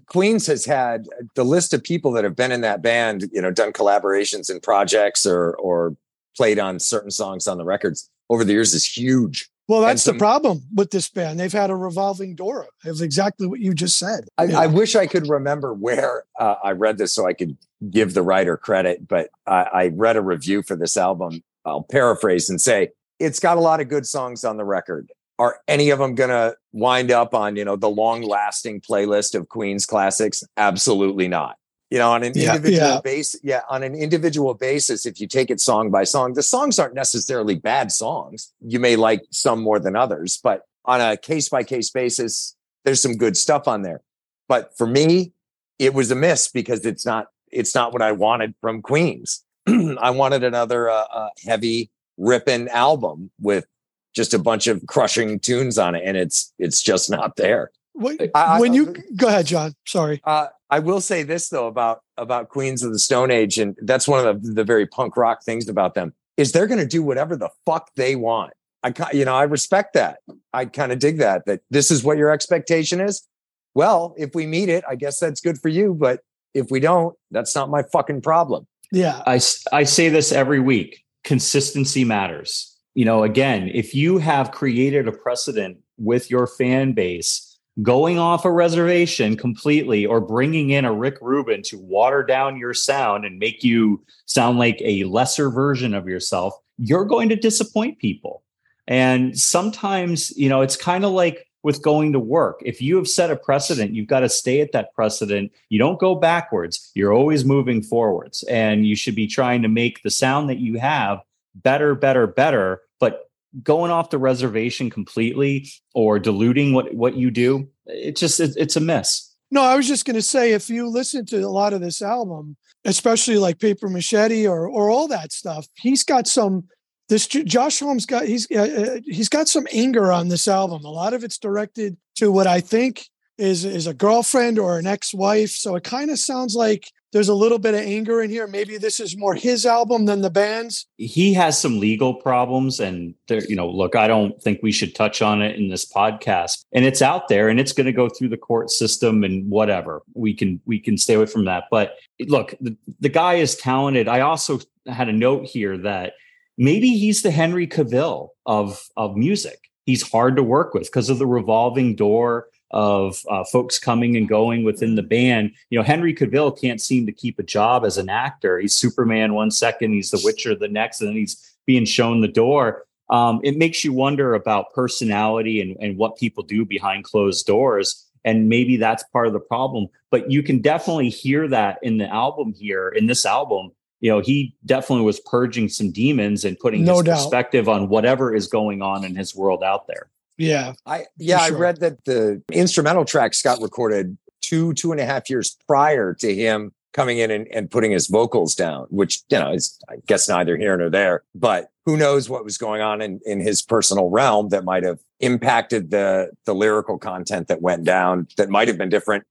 Queens 0.08 0.48
has 0.48 0.66
had 0.66 1.08
the 1.36 1.44
list 1.44 1.74
of 1.74 1.84
people 1.84 2.12
that 2.14 2.24
have 2.24 2.36
been 2.36 2.52
in 2.52 2.62
that 2.62 2.82
band, 2.82 3.30
you 3.32 3.42
know, 3.42 3.52
done 3.52 3.72
collaborations 3.72 4.50
and 4.50 4.62
projects 4.62 5.26
or 5.26 5.56
or 5.56 5.96
played 6.36 6.60
on 6.60 6.80
certain 6.80 7.12
songs 7.12 7.48
on 7.48 7.58
the 7.58 7.66
records 7.66 8.10
over 8.30 8.44
the 8.44 8.54
years 8.54 8.74
is 8.74 8.86
huge. 8.86 9.50
Well, 9.68 9.82
that's 9.82 10.04
some, 10.04 10.16
the 10.16 10.20
problem 10.20 10.62
with 10.76 10.92
this 10.92 11.10
band. 11.10 11.40
They've 11.40 11.52
had 11.52 11.70
a 11.70 11.76
revolving 11.76 12.36
door. 12.36 12.68
It's 12.84 13.02
exactly 13.02 13.48
what 13.48 13.60
you 13.60 13.74
just 13.74 13.98
said. 13.98 14.28
I, 14.38 14.52
I 14.52 14.68
wish 14.68 14.96
I 14.96 15.08
could 15.08 15.30
remember 15.30 15.74
where 15.74 16.26
uh, 16.38 16.56
I 16.64 16.72
read 16.72 16.98
this 16.98 17.14
so 17.14 17.26
I 17.26 17.34
could 17.34 17.58
give 17.90 18.14
the 18.14 18.24
writer 18.24 18.58
credit, 18.58 19.08
but 19.08 19.30
I, 19.48 19.62
I 19.74 19.88
read 19.94 20.18
a 20.18 20.22
review 20.22 20.64
for 20.64 20.76
this 20.76 20.98
album. 20.98 21.44
I'll 21.66 21.84
paraphrase 21.84 22.50
and 22.50 22.60
say 22.60 22.90
it's 23.20 23.40
got 23.40 23.58
a 23.58 23.62
lot 23.62 23.80
of 23.80 23.88
good 23.88 24.06
songs 24.06 24.44
on 24.44 24.58
the 24.58 24.66
record 24.66 25.10
are 25.40 25.60
any 25.68 25.90
of 25.90 26.00
them 26.00 26.16
going 26.16 26.30
to 26.30 26.56
wind 26.72 27.12
up 27.12 27.34
on 27.34 27.56
you 27.56 27.66
know 27.66 27.76
the 27.76 27.90
long 27.90 28.22
lasting 28.22 28.82
playlist 28.82 29.36
of 29.36 29.50
queen's 29.50 29.86
classics? 29.86 30.44
Absolutely 30.58 31.28
not. 31.28 31.58
You 31.90 32.00
know 32.00 32.12
on 32.12 32.24
an 32.24 32.34
yeah, 32.36 32.56
individual 32.56 32.90
yeah. 32.90 33.02
basis 33.02 33.40
yeah 33.44 33.62
on 33.70 33.84
an 33.84 33.94
individual 33.94 34.54
basis 34.56 35.06
if 35.06 35.20
you 35.22 35.28
take 35.28 35.52
it 35.52 35.60
song 35.60 35.92
by 35.92 36.06
song 36.06 36.34
the 36.34 36.42
songs 36.42 36.80
aren't 36.80 36.96
necessarily 36.96 37.56
bad 37.56 37.92
songs. 37.92 38.52
You 38.62 38.80
may 38.80 38.96
like 38.96 39.22
some 39.30 39.62
more 39.62 39.80
than 39.80 39.96
others 39.96 40.40
but 40.42 40.64
on 40.86 41.02
a 41.02 41.18
case 41.18 41.50
by 41.50 41.64
case 41.64 41.92
basis 41.92 42.56
there's 42.84 43.02
some 43.02 43.16
good 43.16 43.38
stuff 43.38 43.68
on 43.68 43.84
there. 43.84 44.02
But 44.48 44.76
for 44.78 44.88
me 44.88 45.34
it 45.78 45.94
was 45.94 46.10
a 46.10 46.16
miss 46.16 46.48
because 46.48 46.86
it's 46.86 47.06
not 47.06 47.28
it's 47.52 47.76
not 47.76 47.94
what 47.94 48.02
i 48.02 48.12
wanted 48.12 48.56
from 48.60 48.82
queens. 48.82 49.44
I 49.68 50.10
wanted 50.10 50.44
another 50.44 50.90
uh, 50.90 51.06
uh, 51.12 51.30
heavy 51.46 51.92
ripping 52.18 52.68
album 52.70 53.32
with 53.40 53.66
just 54.14 54.34
a 54.34 54.40
bunch 54.40 54.68
of 54.68 54.86
crushing 54.88 55.40
tunes 55.40 55.78
on 55.78 55.96
it, 55.96 56.04
and 56.06 56.16
it's 56.16 56.54
it's 56.60 56.82
just 56.82 57.10
not 57.10 57.36
there. 57.36 57.72
When, 57.94 58.18
I, 58.34 58.60
when 58.60 58.74
you 58.74 58.96
go 59.16 59.28
ahead, 59.28 59.46
John. 59.46 59.76
Sorry. 59.86 60.22
Uh, 60.24 60.48
I 60.70 60.80
will 60.80 61.02
say 61.02 61.24
this 61.24 61.50
though 61.50 61.68
about 61.68 62.02
about 62.18 62.50
Queens 62.50 62.84
of 62.84 62.92
the 62.92 63.00
Stone 63.00 63.32
Age, 63.32 63.58
and 63.58 63.76
that's 63.82 64.08
one 64.08 64.26
of 64.26 64.44
the, 64.44 64.52
the 64.52 64.64
very 64.64 64.88
punk 64.88 65.16
rock 65.18 65.44
things 65.44 65.70
about 65.70 65.94
them 65.94 66.14
is 66.38 66.52
they're 66.52 66.68
going 66.68 66.80
to 66.80 66.88
do 66.88 67.04
whatever 67.04 67.36
the 67.36 67.50
fuck 67.66 67.92
they 67.96 68.16
want. 68.16 68.54
I 68.84 68.94
you 69.14 69.26
know 69.26 69.36
I 69.36 69.44
respect 69.44 69.94
that. 69.94 70.20
I 70.54 70.66
kind 70.66 70.92
of 70.92 71.00
dig 71.00 71.20
that. 71.20 71.46
That 71.46 71.62
this 71.70 71.92
is 71.92 72.04
what 72.04 72.18
your 72.18 72.32
expectation 72.32 73.00
is. 73.00 73.28
Well, 73.76 74.14
if 74.18 74.36
we 74.36 74.46
meet 74.46 74.70
it, 74.70 74.84
I 74.88 74.96
guess 74.96 75.20
that's 75.20 75.42
good 75.42 75.60
for 75.60 75.70
you. 75.70 75.94
But 75.94 76.22
if 76.54 76.70
we 76.70 76.80
don't, 76.80 77.16
that's 77.32 77.56
not 77.56 77.70
my 77.70 77.84
fucking 77.84 78.22
problem. 78.22 78.68
Yeah. 78.92 79.22
I 79.26 79.40
I 79.72 79.84
say 79.84 80.10
this 80.10 80.32
every 80.32 80.60
week. 80.60 81.04
Consistency 81.24 82.04
matters 82.04 82.73
you 82.94 83.06
know, 83.06 83.24
again, 83.24 83.70
if 83.74 83.96
you 83.96 84.18
have 84.18 84.52
created 84.52 85.08
a 85.08 85.12
precedent 85.12 85.78
with 85.98 86.30
your 86.30 86.48
fan 86.48 86.94
base 86.94 87.54
going 87.82 88.20
off 88.20 88.46
a 88.46 88.52
reservation 88.52 89.36
completely 89.36 90.06
or 90.06 90.22
bringing 90.22 90.70
in 90.70 90.86
a 90.86 90.94
Rick 90.94 91.18
Rubin 91.22 91.64
to 91.64 91.80
water 91.80 92.24
down 92.24 92.58
your 92.58 92.74
sound 92.74 93.26
and 93.26 93.40
make 93.40 93.64
you 93.64 94.04
sound 94.26 94.60
like 94.60 94.80
a 94.82 95.06
lesser 95.06 95.50
version 95.50 95.96
of 95.96 96.08
yourself, 96.08 96.54
you're 96.78 97.06
going 97.06 97.30
to 97.30 97.36
disappoint 97.36 97.98
people. 97.98 98.44
And 98.88 99.38
sometimes, 99.40 100.36
you 100.38 100.50
know, 100.50 100.62
it's 100.62 100.76
kind 100.76 101.04
of 101.04 101.12
like 101.12 101.48
with 101.64 101.82
going 101.82 102.12
to 102.12 102.20
work. 102.20 102.62
If 102.64 102.82
you 102.82 102.98
have 102.98 103.08
set 103.08 103.32
a 103.32 103.36
precedent, 103.38 103.96
you've 103.96 104.08
got 104.08 104.20
to 104.20 104.30
stay 104.30 104.60
at 104.62 104.74
that 104.74 104.94
precedent. 104.94 105.52
You 105.70 105.80
don't 105.80 106.00
go 106.00 106.14
backwards, 106.14 106.92
you're 106.94 107.14
always 107.14 107.46
moving 107.46 107.82
forwards. 107.82 108.44
And 108.44 108.86
you 108.86 108.96
should 108.96 109.16
be 109.16 109.28
trying 109.28 109.62
to 109.64 109.70
make 109.70 110.04
the 110.04 110.12
sound 110.12 110.50
that 110.50 110.60
you 110.60 110.78
have 110.78 111.22
better, 111.56 111.96
better, 111.96 112.28
better. 112.28 112.82
But 113.00 113.30
going 113.62 113.92
off 113.92 114.10
the 114.10 114.18
reservation 114.18 114.90
completely 114.90 115.70
or 115.94 116.20
diluting 116.20 116.74
what, 116.74 116.94
what 116.94 117.16
you 117.16 117.32
do, 117.32 117.68
it 117.86 118.16
just, 118.16 118.40
it, 118.40 118.56
it's 118.58 118.76
a 118.76 118.82
mess. 118.82 119.34
No, 119.52 119.62
I 119.62 119.76
was 119.76 119.88
just 119.88 120.06
going 120.06 120.16
to 120.16 120.22
say 120.22 120.54
if 120.54 120.68
you 120.68 120.88
listen 120.88 121.28
to 121.28 121.40
a 121.42 121.48
lot 121.48 121.74
of 121.74 121.82
this 121.82 122.02
album, 122.02 122.58
especially 122.86 123.38
like 123.38 123.60
Paper 123.60 123.88
Machete 123.88 124.48
or 124.48 124.68
or 124.68 124.90
all 124.90 125.08
that 125.10 125.32
stuff, 125.32 125.68
he's 125.76 126.04
got 126.04 126.26
some 126.26 126.64
this 127.08 127.28
Josh 127.28 127.80
Homme 127.80 128.00
got 128.08 128.26
he's 128.26 128.50
uh, 128.52 128.96
uh, 128.96 129.00
he's 129.06 129.30
got 129.30 129.48
some 129.48 129.68
anger 129.72 130.12
on 130.12 130.30
this 130.30 130.48
album. 130.48 130.84
A 130.84 130.90
lot 130.90 131.14
of 131.14 131.24
it's 131.24 131.38
directed 131.38 131.98
to 132.16 132.32
what 132.32 132.48
I 132.48 132.62
think 132.62 133.08
is 133.38 133.64
is 133.64 133.86
a 133.86 133.94
girlfriend 133.94 134.58
or 134.58 134.80
an 134.80 134.88
ex-wife. 134.88 135.52
So 135.52 135.76
it 135.76 135.84
kind 135.84 136.10
of 136.10 136.18
sounds 136.18 136.56
like 136.56 136.90
there's 137.14 137.30
a 137.30 137.34
little 137.34 137.60
bit 137.60 137.76
of 137.76 137.82
anger 137.82 138.22
in 138.22 138.30
here. 138.30 138.48
Maybe 138.48 138.78
this 138.78 139.00
is 139.00 139.16
more 139.16 139.36
his 139.36 139.66
album 139.66 140.06
than 140.06 140.22
the 140.22 140.32
band's. 140.32 140.88
He 140.98 141.34
has 141.36 141.60
some 141.60 141.80
legal 141.80 142.16
problems, 142.16 142.80
and 142.80 143.14
there, 143.28 143.46
you 143.46 143.56
know, 143.56 143.70
look, 143.70 143.96
I 143.96 144.08
don't 144.08 144.42
think 144.42 144.60
we 144.62 144.72
should 144.72 144.96
touch 144.96 145.22
on 145.22 145.42
it 145.42 145.56
in 145.56 145.70
this 145.70 145.86
podcast. 145.86 146.66
And 146.74 146.84
it's 146.84 147.02
out 147.02 147.28
there, 147.28 147.48
and 147.48 147.60
it's 147.60 147.72
going 147.72 147.86
to 147.86 147.94
go 147.94 148.10
through 148.10 148.30
the 148.30 148.38
court 148.38 148.72
system 148.72 149.24
and 149.24 149.50
whatever. 149.50 150.02
We 150.16 150.34
can 150.34 150.60
we 150.66 150.80
can 150.80 150.98
stay 150.98 151.14
away 151.14 151.28
from 151.28 151.46
that. 151.46 151.66
But 151.70 151.94
look, 152.28 152.56
the, 152.60 152.76
the 153.00 153.10
guy 153.10 153.36
is 153.36 153.56
talented. 153.56 154.08
I 154.08 154.22
also 154.22 154.60
had 154.88 155.08
a 155.08 155.14
note 155.14 155.46
here 155.46 155.78
that 155.78 156.14
maybe 156.58 156.98
he's 156.98 157.22
the 157.22 157.32
Henry 157.32 157.68
Cavill 157.68 158.30
of 158.46 158.82
of 158.98 159.16
music. 159.16 159.70
He's 159.86 160.10
hard 160.10 160.36
to 160.38 160.44
work 160.44 160.74
with 160.74 160.86
because 160.86 161.10
of 161.10 161.20
the 161.20 161.28
revolving 161.28 161.96
door 161.96 162.48
of 162.74 163.24
uh, 163.30 163.44
folks 163.46 163.80
coming 163.80 164.18
and 164.18 164.28
going 164.28 164.64
within 164.64 164.96
the 164.96 165.04
band. 165.04 165.52
You 165.70 165.80
know, 165.80 165.84
Henry 165.84 166.14
Cavill 166.14 166.60
can't 166.60 166.82
seem 166.82 167.06
to 167.06 167.12
keep 167.12 167.40
a 167.40 167.44
job 167.44 167.86
as 167.86 167.98
an 167.98 168.10
actor. 168.10 168.60
He's 168.60 168.76
Superman 168.76 169.34
one 169.34 169.52
second, 169.52 169.94
he's 169.94 170.12
The 170.12 170.22
Witcher 170.24 170.56
the 170.56 170.68
next, 170.68 171.00
and 171.00 171.10
then 171.10 171.16
he's 171.16 171.56
being 171.66 171.86
shown 171.86 172.22
the 172.22 172.28
door. 172.28 172.86
Um, 173.10 173.40
it 173.44 173.58
makes 173.58 173.84
you 173.84 173.94
wonder 173.94 174.34
about 174.34 174.74
personality 174.74 175.62
and, 175.62 175.78
and 175.80 175.98
what 175.98 176.18
people 176.18 176.44
do 176.44 176.66
behind 176.66 177.04
closed 177.04 177.46
doors. 177.46 178.10
And 178.26 178.50
maybe 178.50 178.78
that's 178.78 179.04
part 179.04 179.28
of 179.28 179.34
the 179.34 179.40
problem. 179.40 179.88
But 180.10 180.32
you 180.32 180.42
can 180.42 180.62
definitely 180.62 181.10
hear 181.10 181.48
that 181.50 181.78
in 181.84 181.98
the 181.98 182.08
album 182.08 182.54
here, 182.54 182.90
in 182.90 183.06
this 183.06 183.26
album, 183.26 183.72
you 184.00 184.10
know, 184.10 184.20
he 184.20 184.56
definitely 184.66 185.06
was 185.06 185.20
purging 185.20 185.70
some 185.70 185.92
demons 185.92 186.44
and 186.44 186.58
putting 186.60 186.84
no 186.84 186.96
his 186.96 187.04
doubt. 187.04 187.16
perspective 187.18 187.70
on 187.70 187.88
whatever 187.88 188.34
is 188.34 188.48
going 188.48 188.82
on 188.82 189.04
in 189.04 189.16
his 189.16 189.36
world 189.36 189.64
out 189.64 189.88
there. 189.88 190.10
Yeah. 190.38 190.74
I 190.86 191.06
yeah, 191.18 191.46
sure. 191.46 191.56
I 191.56 191.60
read 191.60 191.80
that 191.82 192.06
the 192.06 192.42
instrumental 192.52 193.06
tracks 193.06 193.42
got 193.42 193.62
recorded 193.62 194.18
two, 194.42 194.74
two 194.74 194.92
and 194.92 195.00
a 195.00 195.06
half 195.06 195.30
years 195.30 195.58
prior 195.68 196.14
to 196.16 196.36
him 196.36 196.74
coming 196.92 197.18
in 197.18 197.32
and, 197.32 197.48
and 197.48 197.72
putting 197.72 197.92
his 197.92 198.08
vocals 198.08 198.54
down, 198.54 198.86
which, 198.90 199.22
you 199.30 199.40
know, 199.40 199.52
is 199.52 199.80
I 199.90 199.96
guess 200.06 200.28
neither 200.30 200.58
here 200.58 200.78
nor 200.78 200.90
there. 200.90 201.24
But 201.34 201.70
who 201.86 201.98
knows 201.98 202.30
what 202.30 202.44
was 202.44 202.58
going 202.58 202.82
on 202.82 203.02
in, 203.02 203.20
in 203.26 203.40
his 203.40 203.62
personal 203.62 204.10
realm 204.10 204.50
that 204.50 204.64
might 204.64 204.84
have 204.84 205.00
impacted 205.20 205.92
the 205.92 206.32
the 206.46 206.54
lyrical 206.54 206.98
content 206.98 207.48
that 207.48 207.62
went 207.62 207.84
down 207.84 208.28
that 208.38 208.50
might 208.50 208.68
have 208.68 208.78
been 208.78 208.90
different 208.90 209.24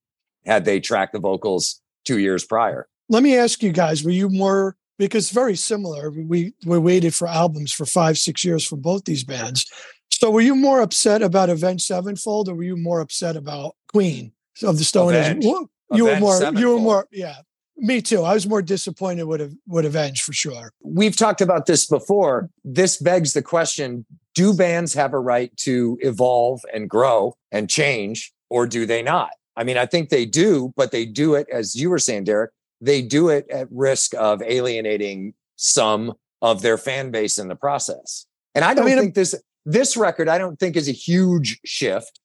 had 0.47 0.64
they 0.64 0.80
tracked 0.80 1.12
the 1.12 1.21
vocals 1.21 1.80
two 2.04 2.18
years 2.18 2.44
prior 2.44 2.88
let 3.12 3.23
me 3.23 3.37
ask 3.37 3.62
you 3.62 3.73
guys, 3.73 4.02
were 4.02 4.11
you 4.11 4.30
more 4.30 4.75
because 4.99 5.30
very 5.30 5.54
similar. 5.54 6.11
We 6.11 6.54
we 6.64 6.78
waited 6.78 7.14
for 7.14 7.28
albums 7.28 7.73
for 7.73 7.85
five, 7.85 8.16
six 8.16 8.44
years 8.44 8.64
for 8.64 8.76
both 8.76 9.04
these 9.04 9.25
bands. 9.25 9.71
So 10.12 10.31
were 10.31 10.40
you 10.40 10.54
more 10.54 10.81
upset 10.81 11.23
about 11.23 11.50
Avenged 11.50 11.85
Sevenfold 11.85 12.49
or 12.49 12.54
were 12.54 12.62
you 12.62 12.76
more 12.76 13.00
upset 13.00 13.37
about 13.37 13.75
Queen 13.90 14.33
of 14.62 14.78
the 14.78 14.85
Stone 14.85 15.14
Age? 15.14 15.45
You 15.45 16.04
were 16.04 16.19
more 16.21 16.37
Sevenfold. 16.37 16.61
you 16.61 16.71
were 16.71 16.78
more 16.78 17.09
yeah. 17.11 17.37
Me 17.76 18.00
too. 18.00 18.23
I 18.23 18.35
was 18.35 18.47
more 18.47 18.62
disappointed 18.62 19.25
with 19.25 19.57
with 19.66 19.85
Avenged 19.85 20.23
for 20.23 20.33
sure. 20.33 20.73
We've 20.83 21.16
talked 21.16 21.40
about 21.40 21.66
this 21.66 21.87
before. 21.87 22.50
This 22.64 22.97
begs 22.99 23.33
the 23.33 23.42
question: 23.42 24.07
Do 24.35 24.54
bands 24.54 24.95
have 24.95 25.12
a 25.14 25.19
right 25.19 25.54
to 25.59 25.99
evolve 26.00 26.61
and 26.73 26.88
grow 26.88 27.35
and 27.50 27.69
change, 27.69 28.33
or 28.50 28.66
do 28.66 28.87
they 28.87 29.02
not? 29.02 29.31
I 29.57 29.64
mean, 29.64 29.76
I 29.76 29.87
think 29.87 30.11
they 30.11 30.26
do, 30.26 30.73
but 30.76 30.92
they 30.92 31.04
do 31.04 31.35
it 31.35 31.47
as 31.52 31.75
you 31.75 31.90
were 31.90 31.99
saying, 31.99 32.25
Derek 32.25 32.50
they 32.83 33.00
do 33.00 33.28
it 33.28 33.49
at 33.49 33.69
risk 33.71 34.12
of 34.19 34.42
alienating 34.42 35.35
some 35.57 36.14
of 36.42 36.61
their 36.61 36.76
fan 36.76 37.12
base 37.12 37.38
in 37.38 37.49
the 37.49 37.54
process. 37.54 38.26
And 38.54 38.64
I 38.64 38.75
don't 38.75 38.85
I 38.85 38.88
mean, 38.88 38.99
think 38.99 39.14
this 39.14 39.35
this 39.64 39.97
record 39.97 40.28
I 40.28 40.38
don't 40.38 40.59
think 40.59 40.76
is 40.76 40.88
a 40.88 40.92
huge 40.92 41.61
shift 41.64 42.21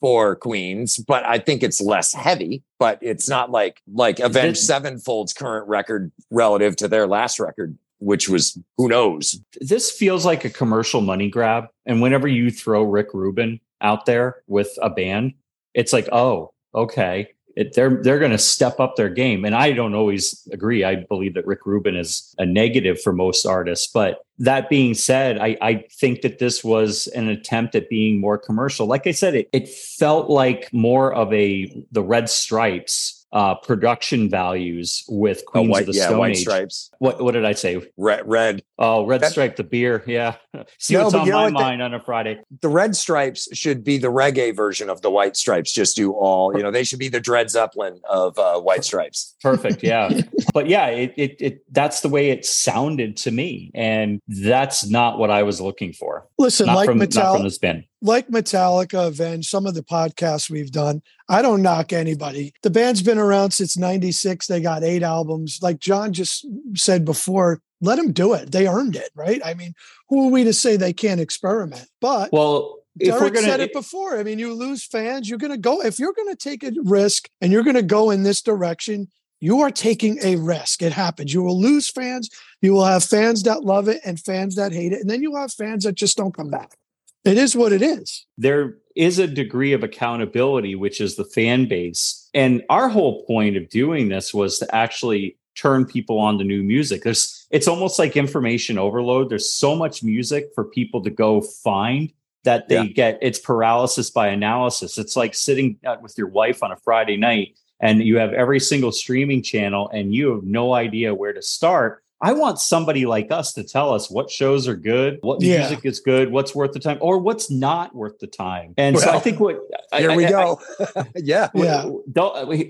for 0.00 0.36
Queens, 0.36 0.98
but 0.98 1.24
I 1.24 1.38
think 1.38 1.62
it's 1.62 1.80
less 1.80 2.12
heavy, 2.12 2.62
but 2.78 2.98
it's 3.00 3.28
not 3.28 3.50
like 3.50 3.80
like 3.92 4.20
Avenged 4.20 4.60
Sevenfold's 4.60 5.32
current 5.32 5.68
record 5.68 6.12
relative 6.30 6.76
to 6.76 6.88
their 6.88 7.06
last 7.06 7.38
record 7.40 7.76
which 7.98 8.28
was 8.28 8.58
who 8.76 8.88
knows. 8.88 9.40
This 9.60 9.90
feels 9.90 10.26
like 10.26 10.44
a 10.44 10.50
commercial 10.50 11.00
money 11.00 11.30
grab 11.30 11.68
and 11.86 12.02
whenever 12.02 12.28
you 12.28 12.50
throw 12.50 12.82
Rick 12.82 13.14
Rubin 13.14 13.60
out 13.80 14.04
there 14.04 14.42
with 14.46 14.70
a 14.82 14.90
band, 14.90 15.32
it's 15.72 15.92
like, 15.92 16.08
"Oh, 16.12 16.52
okay 16.74 17.33
it, 17.56 17.74
they're 17.74 18.02
they're 18.02 18.18
going 18.18 18.30
to 18.30 18.38
step 18.38 18.80
up 18.80 18.96
their 18.96 19.08
game. 19.08 19.44
And 19.44 19.54
I 19.54 19.72
don't 19.72 19.94
always 19.94 20.46
agree. 20.52 20.84
I 20.84 20.96
believe 20.96 21.34
that 21.34 21.46
Rick 21.46 21.66
Rubin 21.66 21.96
is 21.96 22.34
a 22.38 22.46
negative 22.46 23.00
for 23.00 23.12
most 23.12 23.46
artists. 23.46 23.86
But 23.86 24.24
that 24.38 24.68
being 24.68 24.94
said, 24.94 25.38
I, 25.38 25.56
I 25.60 25.84
think 25.92 26.22
that 26.22 26.38
this 26.38 26.64
was 26.64 27.06
an 27.08 27.28
attempt 27.28 27.74
at 27.74 27.88
being 27.88 28.20
more 28.20 28.38
commercial. 28.38 28.86
Like 28.86 29.06
I 29.06 29.12
said, 29.12 29.34
it, 29.34 29.48
it 29.52 29.68
felt 29.68 30.28
like 30.28 30.72
more 30.72 31.14
of 31.14 31.32
a 31.32 31.84
the 31.92 32.02
Red 32.02 32.28
Stripes 32.28 33.23
uh, 33.34 33.56
production 33.56 34.30
values 34.30 35.04
with 35.08 35.42
oh, 35.48 35.50
Queens 35.50 35.68
white, 35.68 35.80
of 35.80 35.86
the 35.88 35.98
yeah, 35.98 36.06
Stone 36.06 36.18
white 36.18 36.36
Age. 36.36 36.38
stripes. 36.38 36.90
What 36.98 37.20
what 37.20 37.32
did 37.32 37.44
I 37.44 37.52
say? 37.52 37.82
Red, 37.96 38.22
red. 38.26 38.62
Oh, 38.78 39.04
red 39.04 39.20
that, 39.22 39.32
stripe, 39.32 39.56
the 39.56 39.64
beer. 39.64 40.04
Yeah. 40.06 40.36
See 40.78 40.94
no, 40.94 41.04
what's 41.04 41.14
on 41.14 41.28
my 41.28 41.50
mind 41.50 41.80
the, 41.80 41.86
on 41.86 41.94
a 41.94 42.00
Friday. 42.00 42.40
The 42.62 42.68
red 42.68 42.94
stripes 42.94 43.48
should 43.52 43.82
be 43.82 43.98
the 43.98 44.08
reggae 44.08 44.54
version 44.54 44.88
of 44.88 45.02
the 45.02 45.10
white 45.10 45.36
stripes. 45.36 45.72
Just 45.72 45.96
do 45.96 46.12
all. 46.12 46.56
You 46.56 46.62
know, 46.62 46.70
they 46.70 46.84
should 46.84 47.00
be 47.00 47.08
the 47.08 47.20
Dred 47.20 47.50
Zeppelin 47.50 48.00
of 48.08 48.38
uh, 48.38 48.60
white 48.60 48.84
stripes. 48.84 49.34
Perfect. 49.42 49.82
Yeah. 49.82 50.20
but 50.54 50.68
yeah, 50.68 50.86
it, 50.86 51.12
it 51.16 51.36
it 51.40 51.64
that's 51.72 52.00
the 52.00 52.08
way 52.08 52.30
it 52.30 52.46
sounded 52.46 53.16
to 53.18 53.32
me, 53.32 53.72
and 53.74 54.22
that's 54.28 54.86
not 54.86 55.18
what 55.18 55.30
I 55.30 55.42
was 55.42 55.60
looking 55.60 55.92
for. 55.92 56.28
Listen, 56.38 56.66
not 56.66 56.76
like 56.76 56.86
from, 56.86 57.00
Metallica, 57.00 57.16
not 57.16 57.34
from 57.34 57.44
this 57.44 57.58
band 57.58 57.84
like 58.04 58.28
Metallica, 58.28 59.08
Avenged, 59.08 59.48
some 59.48 59.66
of 59.66 59.74
the 59.74 59.82
podcasts 59.82 60.50
we've 60.50 60.70
done, 60.70 61.02
I 61.28 61.40
don't 61.40 61.62
knock 61.62 61.92
anybody. 61.92 62.52
The 62.62 62.68
band's 62.68 63.00
been 63.00 63.18
around 63.18 63.52
since 63.52 63.78
96. 63.78 64.46
They 64.46 64.60
got 64.60 64.84
eight 64.84 65.02
albums. 65.02 65.60
Like 65.62 65.80
John 65.80 66.12
just 66.12 66.46
said 66.74 67.06
before, 67.06 67.62
let 67.80 67.96
them 67.96 68.12
do 68.12 68.34
it. 68.34 68.52
They 68.52 68.68
earned 68.68 68.94
it, 68.94 69.08
right? 69.14 69.40
I 69.42 69.54
mean, 69.54 69.74
who 70.10 70.28
are 70.28 70.30
we 70.30 70.44
to 70.44 70.52
say 70.52 70.76
they 70.76 70.92
can't 70.92 71.20
experiment? 71.20 71.88
But 72.02 72.30
well, 72.30 72.76
if 73.00 73.08
Derek 73.08 73.34
gonna, 73.34 73.46
said 73.46 73.60
it 73.60 73.72
before. 73.72 74.18
I 74.18 74.22
mean, 74.22 74.38
you 74.38 74.52
lose 74.52 74.84
fans, 74.84 75.28
you're 75.28 75.38
going 75.38 75.50
to 75.52 75.58
go, 75.58 75.80
if 75.80 75.98
you're 75.98 76.12
going 76.12 76.28
to 76.28 76.36
take 76.36 76.62
a 76.62 76.72
risk 76.84 77.30
and 77.40 77.50
you're 77.50 77.64
going 77.64 77.74
to 77.74 77.82
go 77.82 78.10
in 78.10 78.22
this 78.22 78.42
direction, 78.42 79.10
you 79.40 79.60
are 79.62 79.70
taking 79.70 80.18
a 80.22 80.36
risk. 80.36 80.82
It 80.82 80.92
happens. 80.92 81.32
You 81.32 81.42
will 81.42 81.58
lose 81.58 81.88
fans. 81.88 82.28
You 82.60 82.74
will 82.74 82.84
have 82.84 83.02
fans 83.02 83.42
that 83.44 83.64
love 83.64 83.88
it 83.88 84.02
and 84.04 84.20
fans 84.20 84.56
that 84.56 84.72
hate 84.72 84.92
it. 84.92 85.00
And 85.00 85.08
then 85.08 85.22
you'll 85.22 85.38
have 85.38 85.52
fans 85.52 85.84
that 85.84 85.94
just 85.94 86.18
don't 86.18 86.34
come 86.34 86.50
back 86.50 86.76
it 87.24 87.38
is 87.38 87.56
what 87.56 87.72
it 87.72 87.82
is. 87.82 88.26
There 88.36 88.76
is 88.94 89.18
a 89.18 89.26
degree 89.26 89.72
of 89.72 89.82
accountability, 89.82 90.74
which 90.74 91.00
is 91.00 91.16
the 91.16 91.24
fan 91.24 91.66
base. 91.66 92.28
And 92.34 92.62
our 92.68 92.88
whole 92.88 93.24
point 93.24 93.56
of 93.56 93.68
doing 93.68 94.08
this 94.08 94.32
was 94.32 94.58
to 94.58 94.74
actually 94.74 95.36
turn 95.56 95.86
people 95.86 96.18
on 96.18 96.38
to 96.38 96.44
new 96.44 96.62
music. 96.62 97.02
There's 97.02 97.46
it's 97.50 97.68
almost 97.68 97.98
like 97.98 98.16
information 98.16 98.78
overload. 98.78 99.30
There's 99.30 99.52
so 99.52 99.74
much 99.74 100.02
music 100.02 100.48
for 100.54 100.64
people 100.64 101.02
to 101.02 101.10
go 101.10 101.40
find 101.40 102.12
that 102.44 102.68
they 102.68 102.82
yeah. 102.82 102.92
get 102.92 103.18
it's 103.22 103.38
paralysis 103.38 104.10
by 104.10 104.28
analysis. 104.28 104.98
It's 104.98 105.16
like 105.16 105.34
sitting 105.34 105.78
with 106.02 106.18
your 106.18 106.28
wife 106.28 106.62
on 106.62 106.72
a 106.72 106.76
Friday 106.76 107.16
night 107.16 107.56
and 107.80 108.02
you 108.02 108.18
have 108.18 108.32
every 108.32 108.60
single 108.60 108.92
streaming 108.92 109.42
channel 109.42 109.90
and 109.92 110.14
you 110.14 110.32
have 110.34 110.44
no 110.44 110.74
idea 110.74 111.14
where 111.14 111.32
to 111.32 111.42
start 111.42 112.03
I 112.24 112.32
want 112.32 112.58
somebody 112.58 113.04
like 113.04 113.30
us 113.30 113.52
to 113.52 113.62
tell 113.62 113.92
us 113.92 114.10
what 114.10 114.30
shows 114.30 114.66
are 114.66 114.74
good, 114.74 115.18
what 115.20 115.42
yeah. 115.42 115.58
music 115.58 115.84
is 115.84 116.00
good, 116.00 116.32
what's 116.32 116.54
worth 116.54 116.72
the 116.72 116.80
time, 116.80 116.96
or 117.02 117.18
what's 117.18 117.50
not 117.50 117.94
worth 117.94 118.18
the 118.18 118.26
time. 118.26 118.72
And 118.78 118.96
well, 118.96 119.04
so 119.04 119.10
I 119.10 119.18
think 119.18 119.40
what 119.40 119.60
here 119.92 120.10
I, 120.10 120.16
we 120.16 120.24
I, 120.24 120.30
go. 120.30 120.58
I, 120.96 121.04
yeah, 121.16 121.50
yeah. 121.54 121.84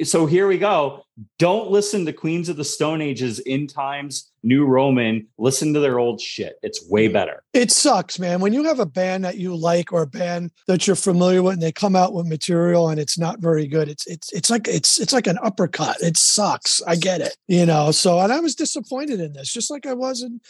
so 0.02 0.26
here 0.26 0.48
we 0.48 0.58
go. 0.58 1.04
Don't 1.38 1.70
listen 1.70 2.04
to 2.06 2.12
Queens 2.12 2.48
of 2.48 2.56
the 2.56 2.64
Stone 2.64 3.00
Age's 3.00 3.38
"In 3.38 3.68
Times." 3.68 4.32
New 4.44 4.66
Roman, 4.66 5.26
listen 5.38 5.72
to 5.74 5.80
their 5.80 5.98
old 5.98 6.20
shit. 6.20 6.56
It's 6.62 6.86
way 6.88 7.08
better. 7.08 7.42
It 7.54 7.72
sucks, 7.72 8.18
man. 8.18 8.40
When 8.40 8.52
you 8.52 8.64
have 8.64 8.78
a 8.78 8.86
band 8.86 9.24
that 9.24 9.38
you 9.38 9.56
like 9.56 9.92
or 9.92 10.02
a 10.02 10.06
band 10.06 10.50
that 10.66 10.86
you're 10.86 10.96
familiar 10.96 11.42
with 11.42 11.54
and 11.54 11.62
they 11.62 11.72
come 11.72 11.96
out 11.96 12.12
with 12.12 12.26
material 12.26 12.90
and 12.90 13.00
it's 13.00 13.18
not 13.18 13.40
very 13.40 13.66
good, 13.66 13.88
it's 13.88 14.06
it's 14.06 14.32
it's 14.32 14.50
like 14.50 14.68
it's 14.68 15.00
it's 15.00 15.12
like 15.12 15.26
an 15.26 15.38
uppercut. 15.42 15.96
It 16.00 16.18
sucks. 16.18 16.82
I 16.86 16.96
get 16.96 17.20
it. 17.20 17.36
You 17.48 17.66
know, 17.66 17.90
so 17.90 18.20
and 18.20 18.32
I 18.32 18.40
was 18.40 18.54
disappointed 18.54 19.18
in 19.20 19.32
this, 19.32 19.52
just 19.52 19.70
like 19.70 19.86
I 19.86 19.94
was 19.94 20.22
in 20.22 20.40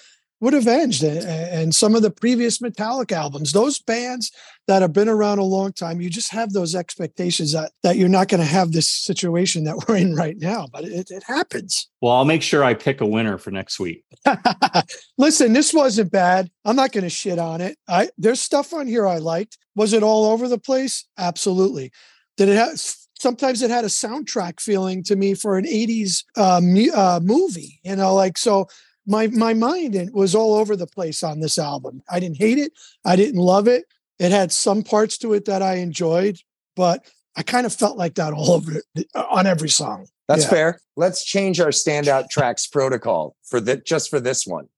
would 0.44 0.54
avenged 0.54 1.02
and 1.02 1.74
some 1.74 1.94
of 1.94 2.02
the 2.02 2.10
previous 2.10 2.60
metallic 2.60 3.10
albums. 3.10 3.52
Those 3.52 3.80
bands 3.80 4.30
that 4.66 4.82
have 4.82 4.92
been 4.92 5.08
around 5.08 5.38
a 5.38 5.44
long 5.44 5.72
time 5.72 6.00
you 6.00 6.10
just 6.10 6.32
have 6.32 6.52
those 6.52 6.74
expectations 6.74 7.52
that 7.52 7.72
that 7.82 7.96
you're 7.96 8.08
not 8.08 8.28
going 8.28 8.40
to 8.40 8.46
have 8.46 8.72
this 8.72 8.88
situation 8.88 9.64
that 9.64 9.76
we're 9.88 9.96
in 9.96 10.14
right 10.14 10.36
now 10.38 10.66
but 10.70 10.84
it, 10.84 11.10
it 11.10 11.22
happens. 11.24 11.88
Well 12.00 12.12
i'll 12.12 12.24
make 12.24 12.42
sure 12.42 12.62
i 12.62 12.74
pick 12.74 13.00
a 13.00 13.06
winner 13.06 13.38
for 13.38 13.50
next 13.50 13.80
week. 13.80 14.04
Listen 15.18 15.52
this 15.52 15.72
wasn't 15.72 16.12
bad. 16.12 16.50
I'm 16.64 16.76
not 16.76 16.92
going 16.92 17.04
to 17.04 17.10
shit 17.10 17.38
on 17.38 17.60
it. 17.60 17.78
I 17.88 18.10
there's 18.18 18.40
stuff 18.40 18.72
on 18.72 18.86
here 18.86 19.06
i 19.06 19.18
liked. 19.18 19.58
Was 19.74 19.92
it 19.92 20.02
all 20.02 20.26
over 20.26 20.46
the 20.46 20.58
place? 20.58 21.06
Absolutely. 21.18 21.90
Did 22.36 22.48
it 22.48 22.56
have 22.56 22.78
sometimes 23.18 23.62
it 23.62 23.70
had 23.70 23.84
a 23.84 23.88
soundtrack 23.88 24.60
feeling 24.60 25.02
to 25.04 25.16
me 25.16 25.34
for 25.34 25.56
an 25.56 25.64
80s 25.64 26.24
uh, 26.36 26.60
uh, 26.94 27.20
movie 27.22 27.80
you 27.82 27.96
know 27.96 28.14
like 28.14 28.36
so 28.36 28.66
my 29.06 29.28
my 29.28 29.54
mind 29.54 30.10
was 30.12 30.34
all 30.34 30.54
over 30.54 30.76
the 30.76 30.86
place 30.86 31.22
on 31.22 31.40
this 31.40 31.58
album. 31.58 32.02
I 32.10 32.20
didn't 32.20 32.38
hate 32.38 32.58
it. 32.58 32.72
I 33.04 33.16
didn't 33.16 33.40
love 33.40 33.68
it. 33.68 33.84
It 34.18 34.30
had 34.30 34.52
some 34.52 34.82
parts 34.82 35.18
to 35.18 35.34
it 35.34 35.44
that 35.46 35.62
I 35.62 35.74
enjoyed, 35.74 36.38
but 36.76 37.04
I 37.36 37.42
kind 37.42 37.66
of 37.66 37.74
felt 37.74 37.98
like 37.98 38.14
that 38.14 38.32
all 38.32 38.52
over 38.52 38.80
it, 38.94 39.08
on 39.14 39.46
every 39.46 39.68
song. 39.68 40.06
That's 40.28 40.44
yeah. 40.44 40.50
fair. 40.50 40.80
Let's 40.96 41.24
change 41.24 41.60
our 41.60 41.68
standout 41.68 42.30
tracks 42.30 42.66
protocol 42.66 43.36
for 43.44 43.60
that 43.60 43.84
just 43.84 44.08
for 44.08 44.20
this 44.20 44.46
one. 44.46 44.68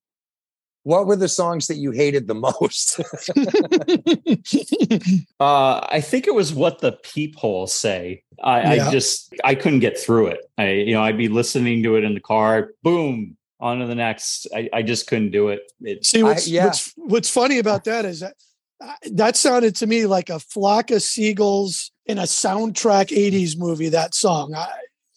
What 0.82 1.06
were 1.06 1.16
the 1.16 1.28
songs 1.28 1.66
that 1.66 1.76
you 1.76 1.90
hated 1.90 2.28
the 2.28 2.34
most? 2.34 3.00
uh, 5.40 5.86
I 5.90 6.00
think 6.00 6.28
it 6.28 6.34
was 6.34 6.54
what 6.54 6.80
the 6.80 6.92
peephole 7.02 7.66
say. 7.66 8.22
I, 8.42 8.76
yeah. 8.76 8.88
I 8.88 8.92
just 8.92 9.34
I 9.44 9.54
couldn't 9.56 9.80
get 9.80 9.98
through 9.98 10.28
it. 10.28 10.40
I 10.56 10.70
you 10.70 10.94
know 10.94 11.02
I'd 11.02 11.18
be 11.18 11.28
listening 11.28 11.82
to 11.82 11.96
it 11.96 12.04
in 12.04 12.14
the 12.14 12.20
car. 12.20 12.70
Boom, 12.82 13.36
on 13.60 13.78
to 13.78 13.86
the 13.86 13.94
next. 13.94 14.46
I, 14.54 14.68
I 14.72 14.82
just 14.82 15.06
couldn't 15.06 15.30
do 15.30 15.48
it. 15.48 15.60
it 15.80 16.04
See, 16.04 16.22
what's, 16.22 16.48
I, 16.48 16.50
yeah. 16.50 16.64
what's, 16.66 16.92
what's 16.96 17.30
funny 17.30 17.58
about 17.58 17.84
that 17.84 18.04
is 18.04 18.20
that 18.20 18.34
uh, 18.80 18.92
that 19.12 19.36
sounded 19.36 19.74
to 19.76 19.86
me 19.86 20.06
like 20.06 20.28
a 20.28 20.38
flock 20.38 20.90
of 20.90 21.02
seagulls 21.02 21.90
in 22.04 22.18
a 22.18 22.22
soundtrack 22.22 23.08
80s 23.08 23.58
movie, 23.58 23.88
that 23.90 24.14
song. 24.14 24.54
I, 24.54 24.68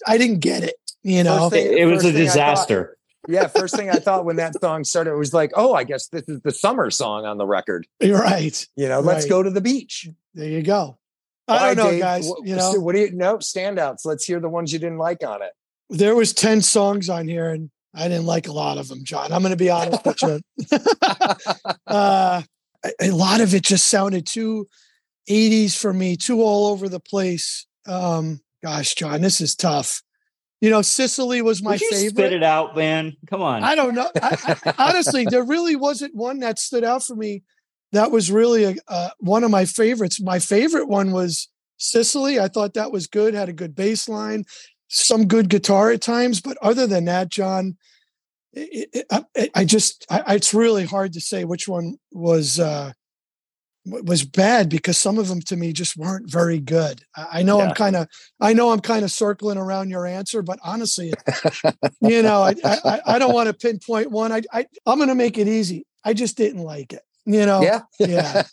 I 0.08 0.18
didn't 0.18 0.40
get 0.40 0.64
it, 0.64 0.76
you 1.04 1.24
know? 1.24 1.50
Thing, 1.50 1.78
it 1.78 1.86
was 1.86 2.06
a 2.06 2.12
disaster. 2.12 2.98
Thought, 3.28 3.34
yeah, 3.34 3.48
first 3.48 3.76
thing 3.76 3.90
I 3.90 3.96
thought 3.96 4.26
when 4.26 4.38
that 4.38 4.60
song 4.60 4.84
started, 4.86 5.16
was 5.16 5.34
like, 5.34 5.52
oh, 5.56 5.74
I 5.74 5.84
guess 5.84 6.08
this 6.08 6.24
is 6.28 6.40
the 6.42 6.52
summer 6.52 6.90
song 6.90 7.26
on 7.26 7.38
the 7.38 7.46
record. 7.46 7.86
You're 8.00 8.20
right. 8.20 8.66
You 8.76 8.88
know, 8.88 9.02
let's 9.02 9.26
go 9.26 9.44
to 9.44 9.50
the 9.50 9.62
beach. 9.62 10.08
There 10.34 10.48
you 10.48 10.64
go. 10.64 10.98
I 11.48 11.68
don't 11.74 11.78
know, 11.78 11.92
Dave, 11.92 12.02
guys. 12.02 12.28
What, 12.28 12.48
you 12.48 12.56
know, 12.56 12.74
what 12.74 12.94
do 12.94 13.02
you 13.02 13.12
know? 13.12 13.38
Standouts. 13.38 14.06
Let's 14.06 14.24
hear 14.24 14.40
the 14.40 14.50
ones 14.50 14.72
you 14.72 14.80
didn't 14.80 15.00
like 15.00 15.24
on 15.24 15.42
it. 15.42 15.52
There 15.90 16.16
was 16.16 16.32
10 16.34 16.62
songs 16.62 17.10
on 17.10 17.28
here, 17.28 17.50
and 17.50 17.72
I 17.94 18.08
didn't 18.08 18.26
like 18.26 18.48
a 18.48 18.52
lot 18.52 18.78
of 18.78 18.88
them, 18.88 19.04
John. 19.04 19.32
I'm 19.32 19.42
going 19.42 19.52
to 19.52 19.58
be 19.58 19.70
honest 19.70 20.06
with 20.06 20.22
you. 20.22 20.40
uh, 21.88 22.42
a 23.02 23.12
lot 23.12 23.42
of 23.42 23.54
it 23.54 23.64
just 23.64 23.88
sounded 23.88 24.26
too 24.28 24.68
80s 25.30 25.78
for 25.78 25.94
me, 25.94 26.16
too 26.16 26.42
all 26.42 26.68
over 26.68 26.88
the 26.88 27.00
place. 27.00 27.66
Um, 27.88 28.42
gosh, 28.64 28.96
John, 28.96 29.22
this 29.22 29.42
is 29.42 29.56
tough. 29.56 30.02
You 30.62 30.70
know, 30.70 30.82
Sicily 30.82 31.42
was 31.42 31.64
my 31.64 31.72
Would 31.72 31.82
you 31.82 31.90
favorite. 31.92 32.12
Spit 32.12 32.34
it 32.34 32.44
out, 32.44 32.76
man. 32.76 33.16
Come 33.30 33.42
on. 33.42 33.64
I 33.64 33.76
don't 33.76 33.96
know. 33.96 34.12
I, 34.22 34.58
I, 34.66 34.74
honestly, 34.90 35.26
there 35.26 35.44
really 35.44 35.76
wasn't 35.76 36.16
one 36.16 36.40
that 36.40 36.60
stood 36.60 36.84
out 36.84 37.04
for 37.04 37.16
me. 37.16 37.44
That 37.92 38.12
was 38.12 38.30
really 38.30 38.66
a, 38.66 38.76
uh, 38.88 39.10
one 39.20 39.44
of 39.44 39.52
my 39.52 39.66
favorites. 39.66 40.22
My 40.22 40.38
favorite 40.38 40.88
one 40.88 41.12
was 41.12 41.48
Sicily. 41.78 42.40
I 42.40 42.50
thought 42.50 42.74
that 42.74 42.92
was 42.92 43.08
good. 43.08 43.34
Had 43.34 43.50
a 43.50 43.54
good 43.54 43.74
bass 43.74 44.10
line 44.10 44.44
some 44.90 45.28
good 45.28 45.50
guitar 45.50 45.92
at 45.92 46.02
times, 46.02 46.42
but 46.42 46.58
other 46.62 46.88
than 46.88 47.06
that, 47.06 47.30
John, 47.30 47.78
it, 48.52 48.90
it, 48.92 49.06
I, 49.12 49.50
I, 49.56 49.66
just 49.66 50.06
I, 50.10 50.36
it's 50.36 50.54
really 50.54 50.86
hard 50.86 51.14
to 51.14 51.22
say 51.22 51.46
which 51.46 51.68
one 51.68 51.98
was 52.12 52.60
uh, 52.60 52.92
was 53.86 54.24
bad 54.24 54.70
because 54.70 54.98
some 54.98 55.18
of 55.18 55.28
them 55.28 55.42
to 55.42 55.56
me 55.56 55.72
just 55.72 55.96
weren't 55.96 56.30
very 56.30 56.60
good. 56.60 57.04
I, 57.16 57.28
I 57.34 57.44
know 57.44 57.60
yeah. 57.60 57.70
I'm 57.70 57.76
kind 57.76 57.96
of 57.96 58.08
I 58.42 58.54
know 58.54 58.72
I'm 58.72 58.82
kind 58.82 59.04
of 59.04 59.12
circling 59.12 59.60
around 59.60 59.90
your 59.90 60.08
answer, 60.08 60.42
but 60.42 60.60
honestly, 60.64 61.14
you 62.02 62.24
know, 62.24 62.42
I, 62.42 62.56
I, 62.64 63.02
I 63.06 63.20
don't 63.20 63.34
want 63.34 63.48
to 63.48 63.54
pinpoint 63.54 64.10
one. 64.10 64.32
I, 64.32 64.42
I 64.52 64.66
I'm 64.88 64.98
going 64.98 65.10
to 65.10 65.16
make 65.16 65.38
it 65.38 65.48
easy. 65.48 65.86
I 66.04 66.14
just 66.14 66.36
didn't 66.36 66.64
like 66.64 66.94
it 66.94 67.04
you 67.26 67.46
know? 67.46 67.62
Yeah. 67.62 67.82
Yeah. 68.00 68.44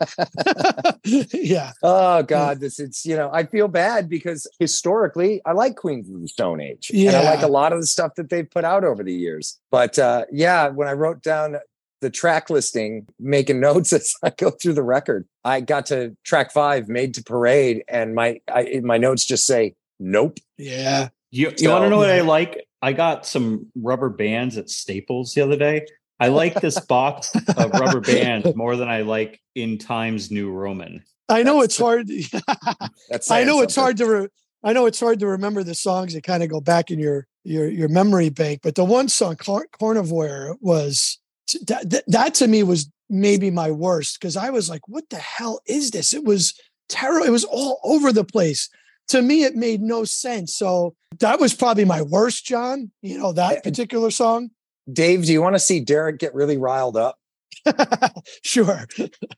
Yeah. 1.33 1.73
Oh 1.83 2.23
god 2.25 2.61
this 2.61 2.81
it's 2.81 3.07
you 3.07 3.17
know 3.17 3.31
i 3.33 3.45
feel 3.45 3.69
bad 3.69 4.09
because 4.09 4.47
historically 4.59 5.41
i 5.47 5.53
like 5.53 5.77
queens 5.77 6.11
of 6.11 6.21
the 6.21 6.27
stone 6.27 6.61
age 6.61 6.91
yeah 6.93 7.11
and 7.11 7.17
i 7.19 7.35
like 7.35 7.43
a 7.43 7.49
lot 7.49 7.73
of 7.73 7.81
the 7.81 7.87
stuff 7.87 8.15
that 8.17 8.29
they've 8.29 8.51
put 8.51 8.65
out 8.65 8.83
over 8.83 9.05
the 9.05 9.13
years. 9.13 9.61
But 9.71 9.99
uh 9.99 10.25
yeah 10.33 10.69
when 10.69 10.89
i 10.89 10.93
wrote 10.93 11.23
down 11.23 11.57
the 12.01 12.11
track 12.11 12.51
listing 12.51 13.07
making 13.21 13.61
notes 13.69 13.93
as 13.93 14.15
i 14.23 14.31
go 14.31 14.51
through 14.51 14.75
the 14.75 14.83
record 14.83 15.27
i 15.45 15.61
got 15.61 15.87
to 15.87 16.17
track 16.25 16.53
five 16.53 16.89
made 16.89 17.15
to 17.15 17.23
parade 17.23 17.85
and 17.89 18.15
my 18.15 18.41
I, 18.53 18.81
my 18.83 18.99
notes 18.99 19.25
just 19.25 19.47
say 19.47 19.75
nope. 19.99 20.39
Yeah. 20.59 21.09
You, 21.31 21.51
you 21.51 21.67
so, 21.67 21.73
want 21.73 21.85
to 21.85 21.91
know 21.91 21.99
what 21.99 22.11
i 22.11 22.21
like? 22.21 22.67
I 22.83 22.93
got 22.93 23.27
some 23.27 23.67
rubber 23.75 24.09
bands 24.09 24.57
at 24.57 24.71
staples 24.71 25.35
the 25.35 25.43
other 25.43 25.57
day 25.57 25.87
I 26.19 26.29
like 26.29 26.61
this 26.61 26.81
box 26.87 27.35
of 27.35 27.73
rubber 27.73 28.01
bands 28.01 28.55
more 28.55 28.77
than 28.77 28.89
I 28.89 29.03
like 29.03 29.41
in 29.55 29.79
Times 29.79 30.31
New 30.31 30.51
Roman. 30.51 31.03
I 31.29 31.43
know 31.43 31.61
that's 31.61 31.79
it's 31.79 31.83
hard. 31.83 32.11
I 33.31 33.45
know 33.45 33.61
it's 33.63 33.77
hard 33.77 33.97
to. 33.99 34.07
Re- 34.07 34.29
I 34.63 34.73
know 34.73 34.87
it's 34.87 35.01
hard 35.01 35.21
to 35.21 35.27
remember 35.27 35.63
the 35.63 35.75
songs 35.75 36.15
that 36.15 36.25
kind 36.25 36.43
of 36.43 36.49
go 36.49 36.61
back 36.61 36.91
in 36.91 36.99
your 36.99 37.27
your 37.45 37.69
your 37.69 37.89
memory 37.89 38.31
bank. 38.31 38.61
But 38.63 38.75
the 38.75 38.85
one 38.85 39.09
song, 39.09 39.37
Car- 39.37 39.69
Carnivore, 39.79 40.57
was 40.61 41.19
that, 41.67 41.91
that, 41.91 42.05
that 42.07 42.35
to 42.35 42.49
me 42.49 42.63
was 42.63 42.91
maybe 43.09 43.51
my 43.51 43.71
worst 43.71 44.21
because 44.21 44.37
I 44.37 44.51
was 44.51 44.71
like, 44.71 44.87
"What 44.89 45.09
the 45.11 45.19
hell 45.19 45.61
is 45.67 45.91
this?" 45.91 46.13
It 46.13 46.25
was 46.25 46.55
terrible. 46.89 47.27
It 47.27 47.31
was 47.31 47.45
all 47.45 47.81
over 47.83 48.13
the 48.13 48.25
place. 48.25 48.69
To 49.09 49.23
me, 49.23 49.45
it 49.45 49.55
made 49.55 49.81
no 49.81 50.05
sense. 50.05 50.55
So 50.57 50.97
that 51.21 51.39
was 51.39 51.55
probably 51.55 51.85
my 51.85 52.03
worst, 52.03 52.45
John. 52.45 52.91
You 53.03 53.19
know 53.19 53.33
that 53.33 53.63
particular 53.63 54.11
song. 54.11 54.51
Dave, 54.93 55.25
do 55.25 55.33
you 55.33 55.43
want 55.43 55.55
to 55.55 55.61
see 55.61 55.81
Derek 55.81 56.19
get 56.19 56.35
really 56.35 56.57
riled 56.57 56.97
up? 56.97 57.19
sure. 58.43 58.87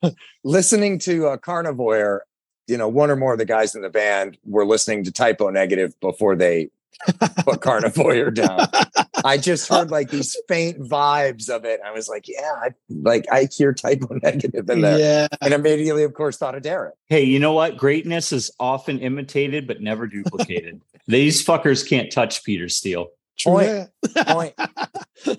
listening 0.44 0.98
to 1.00 1.28
uh, 1.28 1.36
Carnivore, 1.36 2.24
you 2.66 2.76
know, 2.76 2.88
one 2.88 3.10
or 3.10 3.16
more 3.16 3.32
of 3.32 3.38
the 3.38 3.44
guys 3.44 3.74
in 3.74 3.82
the 3.82 3.88
band 3.88 4.38
were 4.44 4.66
listening 4.66 5.04
to 5.04 5.12
Type 5.12 5.40
O 5.40 5.48
Negative 5.50 5.98
before 6.00 6.36
they 6.36 6.70
put 7.44 7.60
Carnivore 7.60 8.30
down. 8.30 8.66
I 9.24 9.38
just 9.38 9.68
heard 9.68 9.90
like 9.90 10.10
these 10.10 10.36
faint 10.48 10.78
vibes 10.80 11.48
of 11.48 11.64
it. 11.64 11.80
I 11.84 11.92
was 11.92 12.08
like, 12.08 12.26
yeah, 12.28 12.52
I, 12.62 12.70
like 12.90 13.24
I 13.32 13.48
hear 13.50 13.72
Type 13.72 14.02
O 14.10 14.14
Negative 14.22 14.68
in 14.68 14.80
there. 14.82 14.98
Yeah. 14.98 15.28
And 15.40 15.54
immediately, 15.54 16.02
of 16.02 16.14
course, 16.14 16.36
thought 16.36 16.54
of 16.54 16.62
Derek. 16.62 16.94
Hey, 17.06 17.24
you 17.24 17.38
know 17.38 17.52
what? 17.52 17.76
Greatness 17.76 18.32
is 18.32 18.50
often 18.60 18.98
imitated, 18.98 19.66
but 19.66 19.80
never 19.80 20.06
duplicated. 20.06 20.80
These 21.06 21.44
fuckers 21.44 21.88
can't 21.88 22.12
touch 22.12 22.44
Peter 22.44 22.68
Steele. 22.68 23.08
Point. 23.44 23.88
Point. 24.26 24.54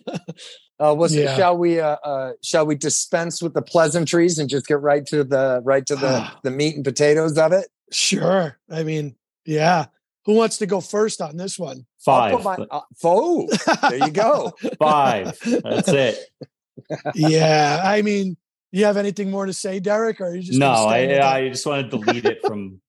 Uh, 0.81 0.93
was 0.93 1.13
yeah. 1.13 1.35
shall 1.35 1.57
we 1.57 1.77
uh, 1.77 1.97
uh, 2.05 2.31
shall 2.41 2.65
we 2.65 2.73
dispense 2.73 3.41
with 3.41 3.53
the 3.53 3.62
pleasantries 3.62 4.39
and 4.39 4.49
just 4.49 4.65
get 4.65 4.79
right 4.79 5.05
to 5.05 5.25
the 5.25 5.59
right 5.65 5.85
to 5.85 5.93
the 5.93 6.25
the 6.43 6.51
meat 6.51 6.73
and 6.73 6.85
potatoes 6.85 7.38
of 7.38 7.51
it? 7.51 7.67
Sure. 7.91 8.57
I 8.71 8.83
mean, 8.83 9.15
yeah. 9.45 9.88
Who 10.25 10.35
wants 10.35 10.57
to 10.59 10.65
go 10.65 10.79
first 10.79 11.21
on 11.21 11.35
this 11.38 11.59
one? 11.59 11.85
Five. 11.99 12.43
My, 12.43 12.55
uh, 12.71 12.81
oh, 13.03 13.49
there 13.89 13.97
you 13.97 14.12
go. 14.12 14.53
Five. 14.79 15.38
That's 15.43 15.89
it. 15.89 16.19
yeah. 17.15 17.81
I 17.83 18.01
mean, 18.01 18.38
you 18.71 18.86
have 18.86 18.97
anything 18.97 19.32
more 19.32 19.45
to 19.45 19.53
say, 19.53 19.79
Derek? 19.79 20.21
Or 20.21 20.36
you 20.36 20.41
just 20.41 20.60
no? 20.60 20.71
I 20.71 21.19
I 21.21 21.49
just 21.49 21.65
want 21.65 21.89
to 21.89 21.97
delete 21.97 22.25
it 22.25 22.39
from. 22.45 22.79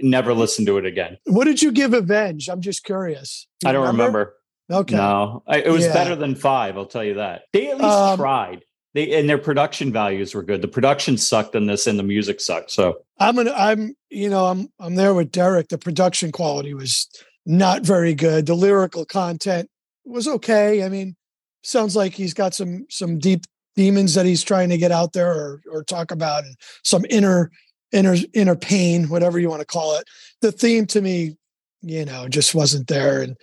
never 0.00 0.34
listen 0.34 0.66
to 0.66 0.78
it 0.78 0.86
again. 0.86 1.18
What 1.24 1.44
did 1.44 1.62
you 1.62 1.72
give 1.72 1.94
Avenge? 1.94 2.48
I'm 2.48 2.60
just 2.60 2.84
curious. 2.84 3.46
Do 3.60 3.68
I 3.68 3.72
don't 3.72 3.86
remember? 3.86 4.04
remember. 4.04 4.34
Okay. 4.70 4.96
No, 4.96 5.42
I, 5.46 5.60
it 5.60 5.70
was 5.70 5.86
yeah. 5.86 5.94
better 5.94 6.14
than 6.14 6.34
five. 6.34 6.76
I'll 6.76 6.86
tell 6.86 7.04
you 7.04 7.14
that. 7.14 7.42
They 7.52 7.70
at 7.70 7.78
least 7.78 7.88
um, 7.88 8.18
tried. 8.18 8.64
They 8.94 9.18
and 9.18 9.28
their 9.28 9.38
production 9.38 9.92
values 9.92 10.34
were 10.34 10.42
good. 10.42 10.62
The 10.62 10.68
production 10.68 11.16
sucked 11.16 11.54
in 11.54 11.66
this, 11.66 11.86
and 11.86 11.98
the 11.98 12.02
music 12.02 12.40
sucked. 12.40 12.70
So 12.70 12.98
I'm 13.18 13.36
gonna. 13.36 13.52
I'm 13.52 13.94
you 14.10 14.28
know 14.28 14.46
I'm 14.46 14.68
I'm 14.78 14.94
there 14.94 15.14
with 15.14 15.30
Derek. 15.30 15.68
The 15.68 15.78
production 15.78 16.32
quality 16.32 16.74
was 16.74 17.08
not 17.46 17.82
very 17.82 18.14
good. 18.14 18.46
The 18.46 18.54
lyrical 18.54 19.04
content 19.04 19.70
was 20.04 20.28
okay. 20.28 20.84
I 20.84 20.88
mean, 20.88 21.16
sounds 21.62 21.96
like 21.96 22.14
he's 22.14 22.34
got 22.34 22.54
some 22.54 22.86
some 22.90 23.18
deep 23.18 23.44
demons 23.78 24.14
that 24.14 24.26
he's 24.26 24.42
trying 24.42 24.68
to 24.70 24.76
get 24.76 24.90
out 24.90 25.12
there 25.12 25.32
or 25.32 25.62
or 25.70 25.84
talk 25.84 26.10
about, 26.10 26.42
and 26.44 26.56
some 26.82 27.04
inner 27.08 27.48
inner 27.92 28.16
inner 28.34 28.56
pain, 28.56 29.08
whatever 29.08 29.38
you 29.38 29.48
want 29.48 29.60
to 29.60 29.66
call 29.66 29.96
it. 29.96 30.04
The 30.42 30.50
theme 30.50 30.84
to 30.86 31.00
me, 31.00 31.36
you 31.80 32.04
know, 32.04 32.26
just 32.28 32.56
wasn't 32.56 32.88
there, 32.88 33.22
and 33.22 33.36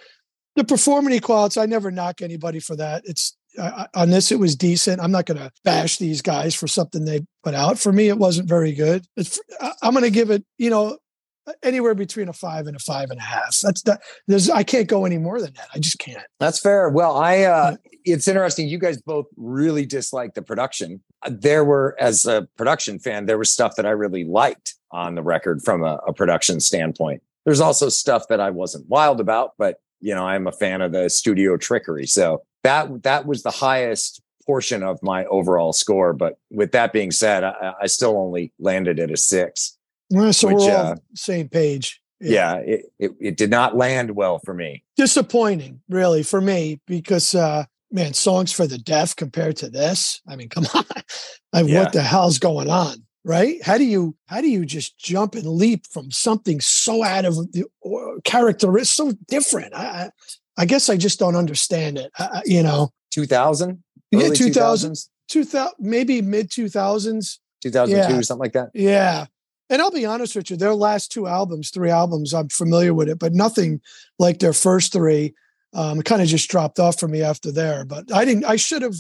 the 0.58 0.66
performing 0.66 1.18
qualities, 1.22 1.56
I 1.56 1.68
never 1.68 1.90
knock 1.90 2.22
anybody 2.22 2.60
for 2.60 2.76
that. 2.76 3.04
It's 3.06 3.38
uh, 3.58 3.88
on 3.96 4.10
this 4.10 4.30
it 4.30 4.40
was 4.40 4.58
decent. 4.58 5.02
I'm 5.02 5.12
not 5.12 5.26
going 5.26 5.38
to 5.38 5.52
bash 5.64 5.98
these 6.00 6.22
guys 6.22 6.54
for 6.54 6.68
something 6.68 7.06
they 7.06 7.22
put 7.42 7.54
out. 7.54 7.80
For 7.80 7.94
me, 7.94 8.10
it 8.10 8.18
wasn't 8.18 8.50
very 8.50 8.74
good. 8.74 9.06
It's, 9.16 9.40
I'm 9.82 9.94
going 9.94 10.04
to 10.04 10.12
give 10.12 10.32
it, 10.32 10.44
you 10.58 10.70
know, 10.70 10.98
anywhere 11.64 11.96
between 11.96 12.30
a 12.30 12.34
five 12.34 12.68
and 12.68 12.76
a 12.76 12.80
five 12.80 13.10
and 13.12 13.20
a 13.20 13.24
half. 13.24 13.60
That's 13.62 13.82
that. 13.84 14.02
There's 14.28 14.50
I 14.50 14.64
can't 14.64 14.88
go 14.88 15.06
any 15.06 15.18
more 15.18 15.40
than 15.40 15.54
that. 15.54 15.68
I 15.74 15.80
just 15.80 16.00
can't. 16.00 16.26
That's 16.40 16.60
fair. 16.60 16.90
Well, 16.90 17.16
I 17.16 17.44
uh, 17.44 17.76
it's 18.04 18.28
interesting. 18.28 18.68
You 18.68 18.78
guys 18.78 19.02
both 19.02 19.28
really 19.38 19.86
dislike 19.86 20.34
the 20.34 20.42
production. 20.42 21.02
There 21.28 21.66
were, 21.66 21.96
as 22.00 22.26
a 22.26 22.48
production 22.58 23.00
fan, 23.00 23.26
there 23.26 23.38
was 23.38 23.52
stuff 23.52 23.76
that 23.78 23.86
I 23.86 23.92
really 23.92 24.24
liked 24.24 24.76
on 24.92 25.16
the 25.16 25.24
record 25.24 25.62
from 25.64 25.84
a, 25.84 26.00
a 26.08 26.14
production 26.14 26.60
standpoint. 26.60 27.22
There's 27.46 27.62
also 27.62 27.90
stuff 27.90 28.28
that 28.30 28.40
I 28.40 28.50
wasn't 28.50 28.88
wild 28.90 29.20
about, 29.20 29.54
but 29.58 29.80
you 30.02 30.14
know, 30.14 30.28
I'm 30.28 30.48
a 30.48 30.52
fan 30.52 30.82
of 30.82 30.92
the 30.92 31.10
studio 31.10 31.58
trickery. 31.58 32.06
So 32.06 32.44
that 32.64 33.04
that 33.04 33.26
was 33.26 33.44
the 33.44 33.52
highest 33.52 34.22
portion 34.46 34.84
of 34.84 35.02
my 35.02 35.26
overall 35.26 35.74
score. 35.74 36.14
But 36.14 36.38
with 36.52 36.72
that 36.74 36.94
being 36.94 37.12
said, 37.12 37.44
I, 37.44 37.74
I 37.82 37.88
still 37.88 38.18
only 38.18 38.54
landed 38.60 39.00
at 39.00 39.12
a 39.12 39.18
six. 39.18 39.78
Well, 40.10 40.34
so 40.34 40.48
which, 40.48 40.58
we're 40.58 40.76
all 40.76 40.94
uh, 40.94 40.96
same 41.16 41.50
page. 41.50 42.02
Yeah, 42.20 42.32
yeah 42.32 42.56
it, 42.58 42.86
it, 43.00 43.12
it 43.20 43.38
did 43.38 43.50
not 43.50 43.76
land 43.76 44.12
well 44.12 44.40
for 44.40 44.54
me. 44.54 44.84
Disappointing, 44.98 45.82
really, 45.90 46.24
for 46.24 46.42
me, 46.42 46.82
because 46.88 47.36
uh 47.36 47.66
man, 47.92 48.14
songs 48.14 48.52
for 48.52 48.68
the 48.68 48.78
deaf 48.78 49.16
compared 49.16 49.56
to 49.58 49.70
this. 49.70 50.22
I 50.28 50.36
mean, 50.36 50.50
come 50.50 50.66
on. 50.74 50.86
I 51.54 51.64
mean, 51.64 51.74
yeah. 51.74 51.84
what 51.84 51.94
the 51.94 52.04
hell's 52.04 52.38
going 52.40 52.70
on? 52.70 52.98
Right? 53.24 53.64
How 53.64 53.80
do 53.80 53.84
you 53.84 54.16
how 54.28 54.40
do 54.40 54.48
you 54.48 54.66
just 54.66 55.00
jump 55.00 55.34
and 55.34 55.48
leap 55.48 55.88
from 55.88 56.12
something 56.12 56.62
so 56.62 57.04
out 57.04 57.26
of 57.26 57.36
the 57.54 57.66
character? 58.24 58.78
It's 58.78 58.92
so 58.92 59.14
different. 59.28 59.74
I, 59.74 60.12
I 60.58 60.66
guess 60.66 60.90
I 60.90 60.98
just 60.98 61.18
don't 61.18 61.36
understand 61.36 61.98
it. 61.98 62.12
I, 62.20 62.44
you 62.46 62.62
know, 62.62 62.92
two 63.10 63.26
thousand, 63.26 63.84
yeah, 64.12 64.30
two 64.30 64.52
thousand, 64.52 64.96
two 65.28 65.44
thousand, 65.44 65.74
maybe 65.80 66.22
mid 66.22 66.52
two 66.52 66.70
thousands, 66.70 67.40
two 67.64 67.72
thousand 67.72 68.08
two, 68.08 68.22
something 68.22 68.42
like 68.42 68.54
that. 68.54 68.70
Yeah, 68.76 69.26
and 69.70 69.82
I'll 69.82 69.92
be 69.92 70.06
honest 70.06 70.36
with 70.36 70.50
you, 70.50 70.58
their 70.58 70.76
last 70.76 71.12
two 71.12 71.28
albums, 71.28 71.72
three 71.72 71.90
albums, 71.90 72.34
I'm 72.34 72.50
familiar 72.50 72.94
with 72.94 73.10
it, 73.10 73.20
but 73.20 73.34
nothing 73.34 73.82
like 74.20 74.40
their 74.40 74.54
first 74.54 74.94
three. 74.94 75.34
Um, 75.74 76.00
it 76.00 76.06
kind 76.06 76.22
of 76.22 76.28
just 76.28 76.50
dropped 76.50 76.80
off 76.80 77.00
for 77.00 77.08
me 77.08 77.22
after 77.22 77.52
there. 77.52 77.84
But 77.84 78.12
I 78.14 78.26
didn't. 78.26 78.46
I 78.46 78.56
should 78.56 78.82
have 78.82 78.96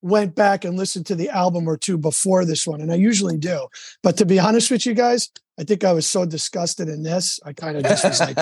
went 0.00 0.34
back 0.34 0.64
and 0.64 0.76
listened 0.76 1.06
to 1.06 1.14
the 1.14 1.30
album 1.30 1.68
or 1.68 1.76
two 1.76 1.98
before 1.98 2.44
this 2.44 2.66
one, 2.66 2.80
and 2.80 2.92
I 2.92 2.96
usually 2.96 3.36
do. 3.36 3.66
But 4.02 4.16
to 4.18 4.26
be 4.26 4.38
honest 4.38 4.70
with 4.70 4.86
you 4.86 4.94
guys, 4.94 5.30
I 5.58 5.64
think 5.64 5.84
I 5.84 5.92
was 5.92 6.06
so 6.06 6.24
disgusted 6.24 6.88
in 6.88 7.02
this, 7.02 7.40
I 7.44 7.52
kind 7.52 7.76
of 7.76 7.84
just 7.84 8.04
was 8.04 8.20
like, 8.20 8.38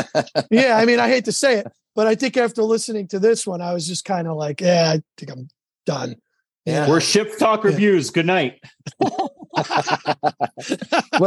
yeah. 0.51 0.77
I 0.77 0.85
mean, 0.85 0.99
I 0.99 1.09
hate 1.09 1.25
to 1.27 1.33
say 1.33 1.59
it, 1.59 1.67
but 1.95 2.07
I 2.07 2.15
think 2.15 2.37
after 2.37 2.63
listening 2.63 3.09
to 3.09 3.19
this 3.19 3.47
one, 3.47 3.61
I 3.61 3.73
was 3.73 3.87
just 3.87 4.05
kind 4.05 4.29
of 4.29 4.37
like, 4.37 4.61
yeah, 4.61 4.93
I 4.95 5.03
think 5.17 5.31
I'm 5.31 5.49
done. 5.87 6.17
Yeah. 6.65 6.89
We're 6.89 7.01
ship 7.01 7.39
talk 7.39 7.65
reviews. 7.65 8.11
Good 8.11 8.27
night. 8.27 8.61
well, 9.01 9.31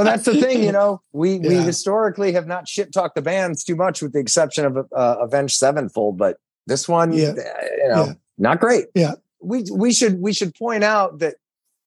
that's 0.05 0.25
the 0.25 0.37
thing, 0.39 0.63
you 0.63 0.71
know. 0.71 1.01
We 1.11 1.33
yeah. 1.33 1.49
we 1.49 1.55
historically 1.55 2.31
have 2.33 2.47
not 2.47 2.67
ship 2.67 2.91
talked 2.91 3.15
the 3.15 3.21
bands 3.21 3.63
too 3.63 3.75
much, 3.75 4.01
with 4.01 4.13
the 4.13 4.19
exception 4.19 4.65
of 4.65 4.77
uh, 4.77 5.15
Avenged 5.19 5.55
Sevenfold. 5.55 6.17
But 6.17 6.37
this 6.67 6.87
one, 6.87 7.11
yeah. 7.11 7.29
Uh, 7.29 7.65
you 7.77 7.89
know, 7.89 8.05
yeah. 8.05 8.13
not 8.37 8.59
great. 8.61 8.85
Yeah, 8.95 9.15
we 9.41 9.65
we 9.71 9.91
should 9.91 10.21
we 10.21 10.31
should 10.31 10.55
point 10.55 10.85
out 10.85 11.19
that, 11.19 11.35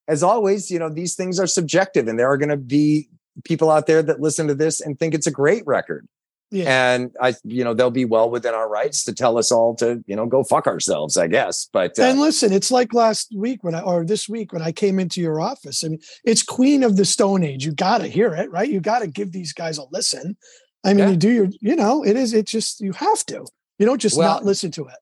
as 0.07 0.21
always, 0.21 0.69
you 0.69 0.77
know, 0.77 0.89
these 0.89 1.15
things 1.15 1.39
are 1.39 1.47
subjective, 1.47 2.07
and 2.07 2.19
there 2.19 2.29
are 2.29 2.37
going 2.37 2.49
to 2.49 2.57
be 2.57 3.09
people 3.43 3.71
out 3.71 3.87
there 3.87 4.03
that 4.03 4.19
listen 4.19 4.47
to 4.47 4.55
this 4.55 4.79
and 4.79 4.99
think 4.99 5.13
it's 5.15 5.27
a 5.27 5.31
great 5.31 5.65
record. 5.65 6.07
Yeah. 6.51 6.93
And 6.93 7.11
I, 7.21 7.35
you 7.43 7.63
know, 7.63 7.73
they'll 7.73 7.91
be 7.91 8.05
well 8.05 8.29
within 8.29 8.55
our 8.55 8.67
rights 8.67 9.03
to 9.03 9.13
tell 9.13 9.37
us 9.37 9.51
all 9.51 9.75
to, 9.75 10.03
you 10.07 10.15
know, 10.15 10.25
go 10.25 10.43
fuck 10.43 10.65
ourselves, 10.65 11.15
I 11.15 11.27
guess. 11.27 11.69
But 11.71 11.99
uh, 11.99 12.03
and 12.03 12.19
listen, 12.19 12.51
it's 12.51 12.71
like 12.71 12.93
last 12.93 13.31
week 13.35 13.63
when 13.63 13.75
I 13.75 13.81
or 13.81 14.03
this 14.03 14.27
week 14.27 14.51
when 14.51 14.61
I 14.61 14.71
came 14.71 14.99
into 14.99 15.21
your 15.21 15.39
office. 15.39 15.83
I 15.83 15.89
mean, 15.89 15.99
it's 16.23 16.41
Queen 16.41 16.83
of 16.83 16.97
the 16.97 17.05
Stone 17.05 17.43
Age. 17.43 17.65
You 17.65 17.71
got 17.71 17.99
to 17.99 18.07
hear 18.07 18.33
it, 18.33 18.51
right? 18.51 18.69
You 18.69 18.79
got 18.79 18.99
to 18.99 19.07
give 19.07 19.31
these 19.31 19.53
guys 19.53 19.77
a 19.77 19.83
listen. 19.91 20.37
I 20.83 20.93
mean, 20.93 20.99
yeah. 20.99 21.09
you 21.09 21.17
do 21.17 21.31
your, 21.31 21.47
you 21.61 21.75
know, 21.75 22.03
it 22.03 22.15
is. 22.15 22.33
It 22.33 22.47
just 22.47 22.81
you 22.81 22.93
have 22.93 23.25
to. 23.27 23.45
You 23.77 23.85
don't 23.85 24.01
just 24.01 24.17
well, 24.17 24.33
not 24.33 24.45
listen 24.45 24.71
to 24.71 24.87
it. 24.87 24.97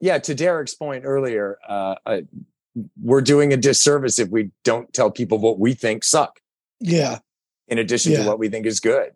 Yeah. 0.00 0.18
To 0.18 0.34
Derek's 0.34 0.74
point 0.74 1.04
earlier, 1.06 1.58
uh, 1.66 1.94
I, 2.04 2.24
we're 3.02 3.22
doing 3.22 3.52
a 3.52 3.56
disservice 3.56 4.18
if 4.18 4.28
we 4.28 4.50
don't 4.64 4.92
tell 4.92 5.10
people 5.10 5.38
what 5.38 5.58
we 5.58 5.72
think 5.72 6.04
suck. 6.04 6.40
Yeah. 6.78 7.18
In 7.68 7.78
addition 7.78 8.12
yeah. 8.12 8.22
to 8.22 8.28
what 8.28 8.38
we 8.38 8.48
think 8.48 8.66
is 8.66 8.80
good. 8.80 9.12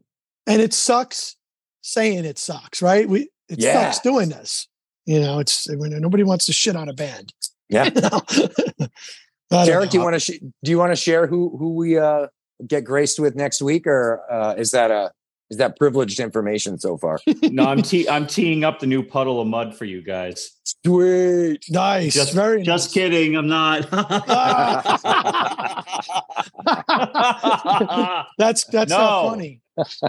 And 0.47 0.61
it 0.61 0.73
sucks 0.73 1.37
saying 1.85 2.25
it 2.25 2.39
sucks, 2.39 2.83
right? 2.83 3.09
We 3.09 3.29
it 3.49 3.61
yeah. 3.61 3.91
sucks 3.91 4.01
doing 4.01 4.31
this. 4.31 4.67
You 5.07 5.21
know, 5.21 5.39
it's 5.39 5.69
when 5.77 5.91
nobody 6.01 6.25
wants 6.25 6.47
to 6.47 6.53
shit 6.53 6.75
on 6.77 6.89
a 6.89 6.95
band. 6.95 7.33
Yeah. 7.71 7.89
Derek, 9.51 9.89
do 9.89 9.97
you 9.97 10.05
want 10.05 10.15
to 10.15 10.21
sh- 10.21 10.39
do 10.63 10.71
you 10.71 10.77
want 10.77 10.93
to 10.93 10.97
share 10.97 11.27
who 11.27 11.57
who 11.57 11.75
we 11.75 11.99
uh, 11.99 12.27
get 12.67 12.85
graced 12.85 13.19
with 13.19 13.35
next 13.35 13.63
week, 13.63 13.87
or 13.87 14.21
uh, 14.31 14.55
is 14.59 14.71
that 14.73 14.91
a 14.91 15.11
is 15.51 15.59
that 15.59 15.77
privileged 15.77 16.21
information 16.21 16.79
so 16.79 16.97
far? 16.97 17.19
no, 17.43 17.65
I'm 17.65 17.83
te- 17.83 18.09
I'm 18.09 18.27
teeing 18.27 18.65
up 18.65 18.81
the 18.81 18.87
new 18.87 19.03
puddle 19.03 19.41
of 19.41 19.47
mudd 19.47 19.77
for 19.77 19.85
you 19.85 20.03
guys. 20.03 20.51
Sweet, 20.65 21.65
nice, 21.71 22.15
just, 22.15 22.35
very. 22.35 22.63
Just 22.63 22.89
nice. 22.89 22.95
kidding, 22.95 23.37
I'm 23.37 23.49
not. 23.49 23.91
that's 28.39 28.65
that's 28.65 28.91
no. 28.91 28.99
not 28.99 29.31
funny 29.31 29.61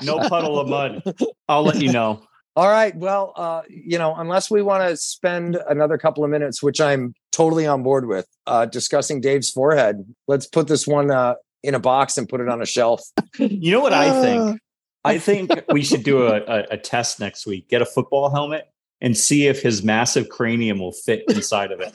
no 0.03 0.19
puddle 0.29 0.59
of 0.59 0.69
mudd. 0.69 1.01
I'll 1.47 1.63
let 1.63 1.81
you 1.81 1.91
know. 1.91 2.23
All 2.55 2.69
right. 2.69 2.95
Well, 2.95 3.33
uh, 3.35 3.63
you 3.69 3.97
know, 3.97 4.15
unless 4.15 4.49
we 4.49 4.61
want 4.61 4.87
to 4.87 4.95
spend 4.95 5.57
another 5.67 5.97
couple 5.97 6.23
of 6.23 6.29
minutes, 6.29 6.63
which 6.63 6.79
I'm 6.79 7.13
totally 7.31 7.67
on 7.67 7.83
board 7.83 8.07
with, 8.07 8.27
uh, 8.47 8.65
discussing 8.65 9.19
Dave's 9.19 9.49
forehead, 9.49 10.05
let's 10.27 10.47
put 10.47 10.67
this 10.67 10.87
one 10.87 11.11
uh, 11.11 11.35
in 11.63 11.75
a 11.75 11.79
box 11.79 12.17
and 12.17 12.29
put 12.29 12.39
it 12.39 12.47
on 12.47 12.61
a 12.61 12.65
shelf. 12.65 13.01
You 13.37 13.71
know 13.71 13.81
what 13.81 13.93
I 13.93 14.21
think? 14.21 14.61
I 15.05 15.19
think 15.19 15.51
we 15.69 15.83
should 15.83 16.03
do 16.03 16.27
a, 16.27 16.41
a, 16.41 16.65
a 16.71 16.77
test 16.77 17.19
next 17.19 17.45
week. 17.45 17.69
Get 17.69 17.81
a 17.81 17.85
football 17.85 18.29
helmet 18.29 18.69
and 19.01 19.15
see 19.15 19.47
if 19.47 19.61
his 19.61 19.83
massive 19.83 20.29
cranium 20.29 20.79
will 20.79 20.91
fit 20.91 21.23
inside 21.29 21.71
of 21.71 21.79
it. 21.79 21.93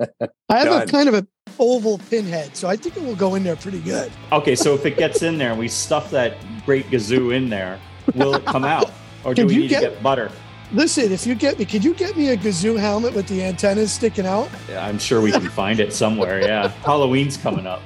I 0.48 0.58
have 0.58 0.66
Done. 0.66 0.82
a 0.82 0.86
kind 0.86 1.08
of 1.08 1.14
a 1.14 1.26
oval 1.60 1.98
pinhead, 2.10 2.56
so 2.56 2.68
I 2.68 2.76
think 2.76 2.96
it 2.96 3.02
will 3.02 3.16
go 3.16 3.34
in 3.34 3.44
there 3.44 3.56
pretty 3.56 3.80
good. 3.80 4.10
Okay, 4.32 4.56
so 4.56 4.74
if 4.74 4.84
it 4.84 4.96
gets 4.96 5.22
in 5.22 5.38
there 5.38 5.50
and 5.50 5.58
we 5.58 5.68
stuff 5.68 6.10
that 6.10 6.36
great 6.64 6.86
gazoo 6.86 7.34
in 7.34 7.48
there, 7.48 7.78
will 8.14 8.34
it 8.34 8.44
come 8.46 8.64
out, 8.64 8.90
or 9.24 9.34
do 9.34 9.46
we 9.46 9.56
need 9.56 9.68
get, 9.70 9.80
to 9.80 9.90
get 9.90 10.02
butter? 10.02 10.30
Listen, 10.72 11.12
if 11.12 11.26
you 11.26 11.34
get 11.34 11.58
me, 11.58 11.64
could 11.64 11.84
you 11.84 11.94
get 11.94 12.16
me 12.16 12.28
a 12.30 12.36
gazoo 12.36 12.78
helmet 12.78 13.14
with 13.14 13.26
the 13.28 13.42
antennas 13.42 13.92
sticking 13.92 14.26
out? 14.26 14.50
Yeah, 14.68 14.84
I'm 14.84 14.98
sure 14.98 15.20
we 15.20 15.32
can 15.32 15.48
find 15.48 15.80
it 15.80 15.92
somewhere. 15.92 16.40
Yeah, 16.40 16.68
Halloween's 16.84 17.36
coming 17.36 17.66
up. 17.66 17.80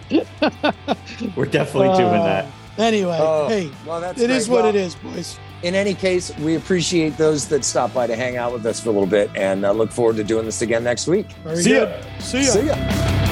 We're 1.37 1.47
definitely 1.47 1.90
uh, 1.90 1.97
doing 1.97 2.23
that. 2.23 2.47
Anyway, 2.79 3.19
oh, 3.21 3.49
hey, 3.49 3.71
well, 3.87 4.03
it 4.03 4.17
great. 4.17 4.31
is 4.31 4.49
what 4.49 4.65
well, 4.65 4.75
it 4.75 4.77
is, 4.77 4.95
boys 4.97 5.39
in 5.63 5.75
any 5.75 5.95
case, 5.95 6.37
we 6.39 6.57
appreciate 6.57 7.17
those 7.17 7.49
that 7.49 7.65
stop 7.65 7.95
by 7.95 8.07
to 8.07 8.17
hang 8.17 8.37
out 8.37 8.53
with 8.53 8.67
us 8.67 8.81
for 8.81 8.91
a 8.91 8.93
little 8.93 9.07
bit 9.07 9.31
and 9.37 9.65
uh, 9.65 9.73
look 9.73 9.93
forward 9.93 10.17
to 10.17 10.25
doing 10.25 10.45
this 10.45 10.63
again 10.63 10.85
next 10.85 11.07
week. 11.07 11.31
Very 11.45 11.57
See 11.57 11.71
good. 11.71 11.89
ya. 11.89 12.19
See 12.19 12.39
ya. 12.39 12.45
See 12.45 12.67
ya. 12.67 13.29